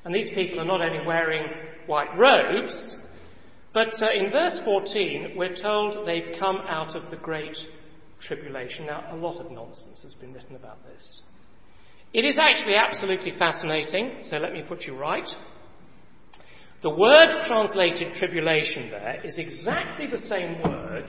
And 0.04 0.14
these 0.14 0.28
people 0.34 0.60
are 0.60 0.64
not 0.64 0.80
only 0.80 1.04
wearing 1.06 1.44
white 1.86 2.16
robes, 2.16 2.96
but 3.74 4.02
uh, 4.02 4.06
in 4.12 4.30
verse 4.30 4.58
14, 4.64 5.34
we're 5.36 5.54
told 5.56 6.06
they've 6.06 6.38
come 6.38 6.56
out 6.68 6.96
of 6.96 7.10
the 7.10 7.16
great 7.16 7.56
tribulation. 8.20 8.86
Now, 8.86 9.04
a 9.12 9.16
lot 9.16 9.44
of 9.44 9.50
nonsense 9.50 10.00
has 10.02 10.14
been 10.14 10.32
written 10.32 10.56
about 10.56 10.78
this. 10.84 11.22
It 12.14 12.24
is 12.24 12.38
actually 12.38 12.74
absolutely 12.74 13.32
fascinating, 13.38 14.22
so 14.30 14.36
let 14.36 14.52
me 14.52 14.62
put 14.66 14.82
you 14.82 14.96
right. 14.96 15.28
The 16.82 16.90
word 16.90 17.44
translated 17.46 18.14
tribulation 18.14 18.90
there 18.90 19.20
is 19.24 19.36
exactly 19.36 20.06
the 20.06 20.26
same 20.26 20.62
word 20.62 21.04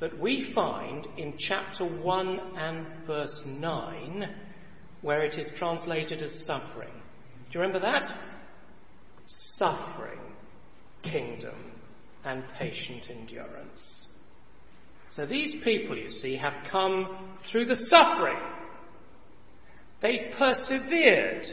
that 0.00 0.18
we 0.18 0.50
find 0.54 1.06
in 1.16 1.34
chapter 1.38 1.84
1 1.84 2.40
and 2.56 2.86
verse 3.06 3.42
9, 3.46 4.34
where 5.02 5.22
it 5.22 5.38
is 5.38 5.50
translated 5.58 6.22
as 6.22 6.32
suffering. 6.46 6.92
Do 7.50 7.58
you 7.58 7.60
remember 7.60 7.80
that? 7.80 8.02
Suffering, 9.56 10.20
kingdom, 11.02 11.72
and 12.24 12.42
patient 12.58 13.08
endurance. 13.10 14.06
So 15.10 15.26
these 15.26 15.54
people, 15.64 15.96
you 15.96 16.08
see, 16.08 16.36
have 16.36 16.54
come 16.70 17.36
through 17.50 17.66
the 17.66 17.76
suffering. 17.76 18.38
They've 20.00 20.32
persevered. 20.38 21.46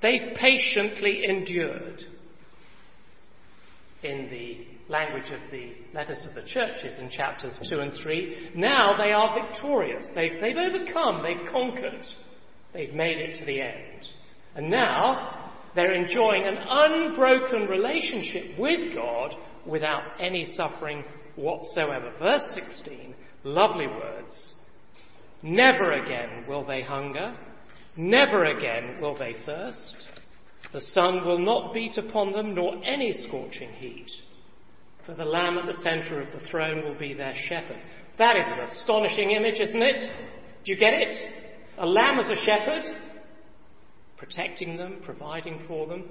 They've 0.00 0.34
patiently 0.38 1.24
endured 1.28 2.02
in 4.02 4.30
the 4.30 4.69
language 4.90 5.30
of 5.30 5.40
the 5.50 5.72
letters 5.94 6.18
to 6.26 6.34
the 6.34 6.46
churches 6.46 6.98
in 6.98 7.08
chapters 7.10 7.56
2 7.68 7.78
and 7.78 7.92
3, 8.02 8.50
now 8.56 8.96
they 8.98 9.12
are 9.12 9.40
victorious. 9.40 10.06
They've, 10.14 10.40
they've 10.40 10.56
overcome, 10.56 11.22
they've 11.22 11.50
conquered, 11.50 12.04
they've 12.74 12.92
made 12.92 13.18
it 13.18 13.38
to 13.38 13.46
the 13.46 13.60
end. 13.60 14.06
And 14.56 14.70
now 14.70 15.52
they're 15.74 15.94
enjoying 15.94 16.42
an 16.44 16.58
unbroken 16.68 17.68
relationship 17.68 18.58
with 18.58 18.94
God 18.94 19.34
without 19.64 20.02
any 20.18 20.52
suffering 20.56 21.04
whatsoever. 21.36 22.12
Verse 22.18 22.42
16, 22.54 23.14
lovely 23.44 23.86
words. 23.86 24.54
Never 25.42 25.92
again 25.92 26.44
will 26.48 26.66
they 26.66 26.82
hunger, 26.82 27.36
never 27.96 28.44
again 28.44 29.00
will 29.00 29.16
they 29.16 29.34
thirst. 29.46 29.94
The 30.72 30.80
sun 30.80 31.24
will 31.24 31.38
not 31.38 31.72
beat 31.72 31.96
upon 31.96 32.32
them, 32.32 32.54
nor 32.54 32.82
any 32.84 33.12
scorching 33.12 33.70
heat. 33.70 34.10
For 35.06 35.14
the 35.14 35.24
Lamb 35.24 35.58
at 35.58 35.66
the 35.66 35.80
centre 35.82 36.20
of 36.20 36.28
the 36.32 36.46
throne 36.48 36.84
will 36.84 36.98
be 36.98 37.14
their 37.14 37.34
shepherd. 37.48 37.80
That 38.18 38.36
is 38.36 38.46
an 38.46 38.60
astonishing 38.60 39.30
image, 39.30 39.58
isn't 39.60 39.82
it? 39.82 40.10
Do 40.64 40.72
you 40.72 40.78
get 40.78 40.92
it? 40.92 41.12
A 41.78 41.86
lamb 41.86 42.18
as 42.18 42.28
a 42.28 42.44
shepherd, 42.44 42.84
protecting 44.18 44.76
them, 44.76 45.00
providing 45.02 45.64
for 45.66 45.86
them, 45.86 46.04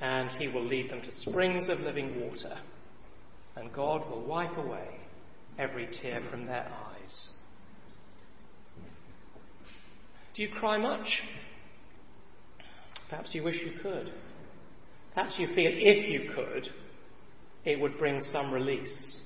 and 0.00 0.30
he 0.40 0.48
will 0.48 0.64
lead 0.64 0.90
them 0.90 1.02
to 1.02 1.12
springs 1.12 1.68
of 1.68 1.78
living 1.80 2.20
water, 2.20 2.58
and 3.54 3.72
God 3.72 4.10
will 4.10 4.24
wipe 4.24 4.56
away 4.56 4.98
every 5.58 5.88
tear 6.02 6.20
from 6.30 6.46
their 6.46 6.66
eyes. 6.66 7.30
Do 10.34 10.42
you 10.42 10.48
cry 10.48 10.78
much? 10.78 11.06
Perhaps 13.08 13.34
you 13.34 13.44
wish 13.44 13.60
you 13.64 13.72
could. 13.80 14.12
Perhaps 15.14 15.34
you 15.38 15.46
feel 15.48 15.70
if 15.72 16.08
you 16.08 16.30
could, 16.34 16.68
it 17.64 17.80
would 17.80 17.98
bring 17.98 18.20
some 18.32 18.52
release 18.52 19.18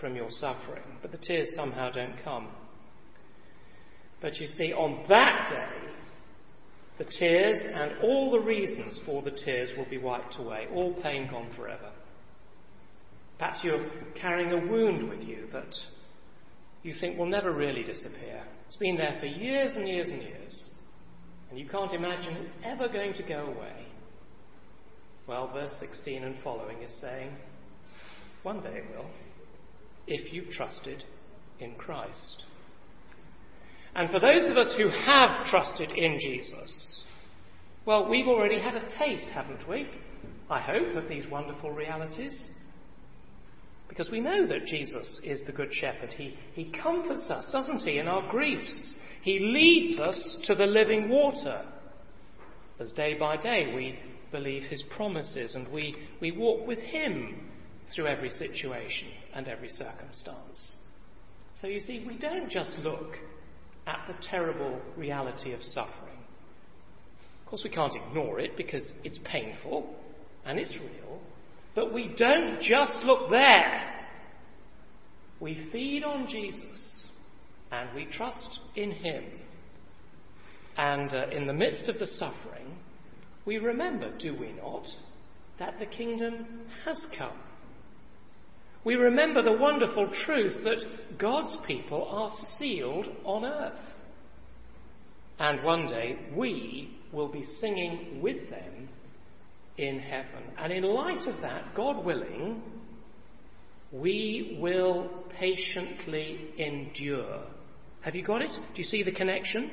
from 0.00 0.14
your 0.16 0.30
suffering, 0.30 0.84
but 1.02 1.12
the 1.12 1.18
tears 1.18 1.48
somehow 1.56 1.90
don't 1.90 2.22
come. 2.24 2.48
But 4.20 4.36
you 4.36 4.46
see, 4.46 4.72
on 4.72 5.04
that 5.08 5.48
day, 5.50 5.92
the 6.98 7.04
tears 7.18 7.60
and 7.64 7.92
all 8.02 8.30
the 8.30 8.40
reasons 8.40 8.98
for 9.06 9.22
the 9.22 9.30
tears 9.30 9.70
will 9.76 9.88
be 9.88 9.98
wiped 9.98 10.36
away, 10.38 10.66
all 10.72 10.94
pain 11.02 11.28
gone 11.30 11.50
forever. 11.56 11.90
Perhaps 13.38 13.60
you're 13.62 13.88
carrying 14.20 14.50
a 14.52 14.70
wound 14.70 15.08
with 15.08 15.22
you 15.22 15.46
that 15.52 15.72
you 16.82 16.92
think 17.00 17.16
will 17.16 17.26
never 17.26 17.52
really 17.52 17.84
disappear. 17.84 18.42
It's 18.66 18.76
been 18.76 18.96
there 18.96 19.16
for 19.20 19.26
years 19.26 19.76
and 19.76 19.86
years 19.86 20.10
and 20.10 20.22
years, 20.22 20.64
and 21.50 21.58
you 21.58 21.68
can't 21.68 21.92
imagine 21.92 22.34
it's 22.34 22.50
ever 22.64 22.88
going 22.88 23.14
to 23.14 23.22
go 23.22 23.54
away. 23.56 23.86
Well, 25.28 25.50
verse 25.52 25.72
16 25.78 26.24
and 26.24 26.34
following 26.42 26.82
is 26.82 26.92
saying, 27.00 27.30
one 28.42 28.60
day 28.62 28.76
it 28.76 28.96
will, 28.96 29.06
if 30.06 30.32
you've 30.32 30.50
trusted 30.50 31.04
in 31.60 31.74
Christ. 31.74 32.44
And 33.94 34.10
for 34.10 34.20
those 34.20 34.48
of 34.48 34.56
us 34.56 34.72
who 34.76 34.88
have 34.90 35.46
trusted 35.48 35.90
in 35.90 36.18
Jesus, 36.20 37.04
well, 37.84 38.08
we've 38.08 38.28
already 38.28 38.60
had 38.60 38.74
a 38.74 38.88
taste, 38.98 39.26
haven't 39.32 39.68
we? 39.68 39.88
I 40.50 40.60
hope, 40.60 40.94
of 40.96 41.08
these 41.08 41.26
wonderful 41.30 41.70
realities. 41.70 42.42
Because 43.88 44.10
we 44.10 44.20
know 44.20 44.46
that 44.46 44.66
Jesus 44.66 45.20
is 45.24 45.42
the 45.46 45.52
Good 45.52 45.72
Shepherd. 45.72 46.12
He, 46.16 46.36
he 46.52 46.72
comforts 46.82 47.26
us, 47.30 47.48
doesn't 47.50 47.80
he, 47.80 47.98
in 47.98 48.06
our 48.06 48.30
griefs. 48.30 48.94
He 49.22 49.38
leads 49.38 49.98
us 49.98 50.36
to 50.44 50.54
the 50.54 50.66
living 50.66 51.08
water. 51.08 51.64
As 52.78 52.92
day 52.92 53.14
by 53.18 53.36
day 53.36 53.72
we 53.74 53.98
believe 54.30 54.64
his 54.64 54.82
promises 54.94 55.54
and 55.54 55.66
we, 55.68 55.96
we 56.20 56.30
walk 56.30 56.66
with 56.66 56.78
him 56.78 57.47
through 57.94 58.06
every 58.06 58.30
situation 58.30 59.08
and 59.34 59.48
every 59.48 59.68
circumstance. 59.68 60.76
So 61.60 61.66
you 61.66 61.80
see, 61.80 62.04
we 62.06 62.16
don't 62.16 62.50
just 62.50 62.78
look 62.78 63.14
at 63.86 64.06
the 64.06 64.14
terrible 64.28 64.80
reality 64.96 65.52
of 65.52 65.62
suffering. 65.62 66.18
Of 67.42 67.50
course, 67.50 67.62
we 67.64 67.70
can't 67.70 67.94
ignore 67.94 68.38
it 68.38 68.56
because 68.56 68.84
it's 69.04 69.18
painful 69.24 69.94
and 70.44 70.58
it's 70.58 70.72
real, 70.72 71.20
but 71.74 71.92
we 71.92 72.14
don't 72.16 72.60
just 72.60 72.98
look 73.04 73.30
there. 73.30 73.94
We 75.40 75.68
feed 75.72 76.04
on 76.04 76.28
Jesus 76.28 77.06
and 77.72 77.94
we 77.94 78.06
trust 78.06 78.60
in 78.76 78.90
Him. 78.90 79.24
And 80.76 81.12
uh, 81.12 81.28
in 81.32 81.46
the 81.46 81.52
midst 81.52 81.88
of 81.88 81.98
the 81.98 82.06
suffering, 82.06 82.78
we 83.44 83.58
remember, 83.58 84.16
do 84.16 84.36
we 84.36 84.52
not, 84.52 84.86
that 85.58 85.78
the 85.80 85.86
kingdom 85.86 86.46
has 86.84 87.04
come. 87.16 87.38
We 88.84 88.94
remember 88.94 89.42
the 89.42 89.52
wonderful 89.52 90.10
truth 90.24 90.62
that 90.64 91.18
God's 91.18 91.56
people 91.66 92.08
are 92.10 92.30
sealed 92.58 93.06
on 93.24 93.44
earth. 93.44 93.80
And 95.38 95.62
one 95.62 95.88
day 95.88 96.16
we 96.34 96.98
will 97.12 97.28
be 97.28 97.44
singing 97.60 98.20
with 98.22 98.50
them 98.50 98.88
in 99.76 100.00
heaven. 100.00 100.42
And 100.58 100.72
in 100.72 100.82
light 100.82 101.26
of 101.26 101.40
that, 101.42 101.74
God 101.74 102.04
willing, 102.04 102.62
we 103.92 104.58
will 104.60 105.08
patiently 105.38 106.50
endure. 106.58 107.44
Have 108.02 108.14
you 108.14 108.24
got 108.24 108.42
it? 108.42 108.50
Do 108.50 108.78
you 108.78 108.84
see 108.84 109.02
the 109.02 109.12
connection? 109.12 109.70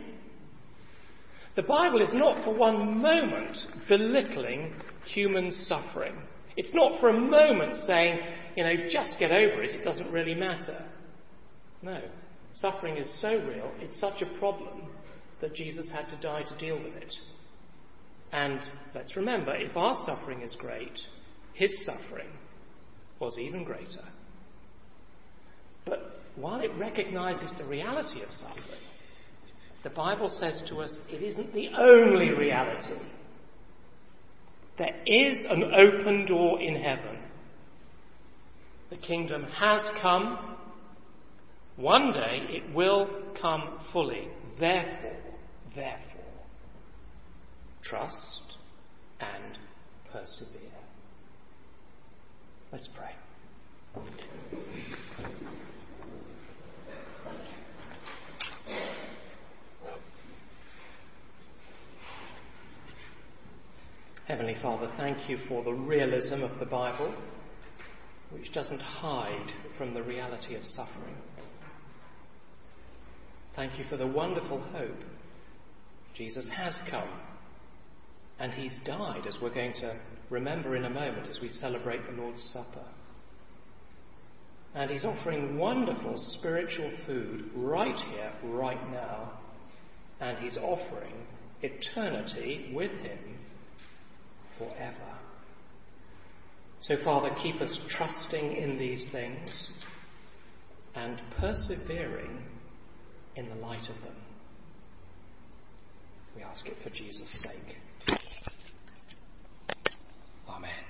The 1.56 1.64
Bible 1.64 2.01
is 2.01 2.14
not 2.14 2.43
for 2.43 2.53
one 2.53 3.01
moment 3.01 3.58
belittling 3.88 4.74
human 5.06 5.51
suffering. 5.66 6.16
It's 6.58 6.74
not 6.74 6.99
for 6.99 7.10
a 7.10 7.20
moment 7.20 7.76
saying, 7.88 8.20
you 8.56 8.64
know, 8.64 8.74
just 8.89 9.16
get 9.20 9.32
over 9.32 9.64
it, 9.64 9.76
it 9.76 9.84
doesn't 9.84 10.12
really 10.12 10.36
matter. 10.36 10.86
No. 11.82 12.01
Suffering 12.53 12.97
is 12.97 13.10
so 13.22 13.30
real, 13.30 13.72
it's 13.80 13.99
such 13.99 14.22
a 14.22 14.39
problem 14.39 14.89
that 15.41 15.53
Jesus 15.53 15.89
had 15.89 16.08
to 16.10 16.22
die 16.22 16.43
to 16.43 16.58
deal 16.58 16.78
with 16.78 16.95
it. 16.95 17.14
And 18.32 18.60
let's 18.93 19.16
remember, 19.16 19.56
if 19.56 19.76
our 19.76 19.95
suffering 20.06 20.41
is 20.41 20.56
great, 20.56 20.97
his 21.53 21.86
suffering 21.86 22.30
was 23.20 23.38
even 23.38 23.64
greater. 23.64 24.03
But 25.86 26.20
while 26.36 26.62
it 26.62 26.72
recognizes 26.78 27.51
the 27.58 27.66
reality 27.66 28.22
of 28.22 28.32
suffering, 28.32 28.82
the 29.84 29.89
Bible 29.89 30.30
says 30.30 30.62
to 30.70 30.82
us 30.82 30.97
it 31.10 31.22
isn't 31.22 31.53
the 31.53 31.70
only 31.78 32.32
reality. 32.32 32.99
There 34.78 34.95
is 35.06 35.43
an 35.49 35.64
open 35.64 36.26
door 36.26 36.62
in 36.62 36.76
heaven. 36.76 37.20
The 38.96 39.08
kingdom 39.08 39.43
has 39.43 39.82
come. 40.02 40.56
One 41.76 42.14
day 42.14 42.48
it 42.50 42.74
will 42.74 43.10
come 43.41 43.80
fully. 43.91 44.30
Therefore, 44.58 45.18
therefore, 45.76 46.46
trust 47.84 48.41
and 49.20 49.58
persevere. 50.12 50.62
Let's 52.72 52.88
pray. 52.96 53.12
Heavenly 64.28 64.56
Father, 64.62 64.89
thank 64.98 65.30
you 65.30 65.38
for 65.50 65.64
the 65.64 65.74
realism 65.74 66.43
of 66.43 66.58
the 66.60 66.66
Bible, 66.66 67.14
which 68.36 68.52
doesn't 68.54 68.82
hide 68.82 69.50
from 69.78 69.94
the 69.94 70.04
reality 70.04 70.56
of 70.56 70.64
suffering. 70.66 71.16
Thank 73.56 73.80
you 73.80 73.86
for 73.90 73.96
the 73.96 74.06
wonderful 74.06 74.60
hope. 74.60 75.00
Jesus 76.18 76.50
has 76.54 76.78
come, 76.90 77.08
and 78.38 78.52
he's 78.52 78.78
died, 78.86 79.26
as 79.26 79.38
we're 79.42 79.54
going 79.54 79.74
to 79.76 79.96
remember 80.30 80.76
in 80.76 80.84
a 80.84 80.90
moment 80.90 81.30
as 81.30 81.40
we 81.42 81.48
celebrate 81.48 82.06
the 82.06 82.22
Lord's 82.22 82.44
Supper. 82.52 82.86
And 84.74 84.92
he's 84.92 85.06
offering 85.06 85.58
wonderful 85.58 86.16
spiritual 86.38 86.92
food 87.06 87.50
right 87.56 87.96
here, 88.12 88.34
right 88.44 88.92
now, 88.92 89.32
and 90.20 90.38
he's 90.40 90.58
offering 90.58 91.14
eternity 91.62 92.72
with 92.74 92.92
him 92.92 93.20
forever. 94.58 95.20
So, 96.82 96.96
Father, 97.04 97.30
keep 97.42 97.62
us 97.62 97.80
trusting 97.90 98.58
in 98.58 98.78
these 98.78 99.08
things 99.12 99.72
and 100.94 101.22
persevering 101.40 102.44
in 103.36 103.50
the 103.50 103.56
light 103.56 103.90
of 103.90 104.02
them. 104.04 104.16
We 106.36 106.44
ask 106.44 106.66
it 106.68 106.76
for 106.84 106.90
Jesus' 106.90 107.44
sake. 107.44 107.76
Amen. 110.48 110.85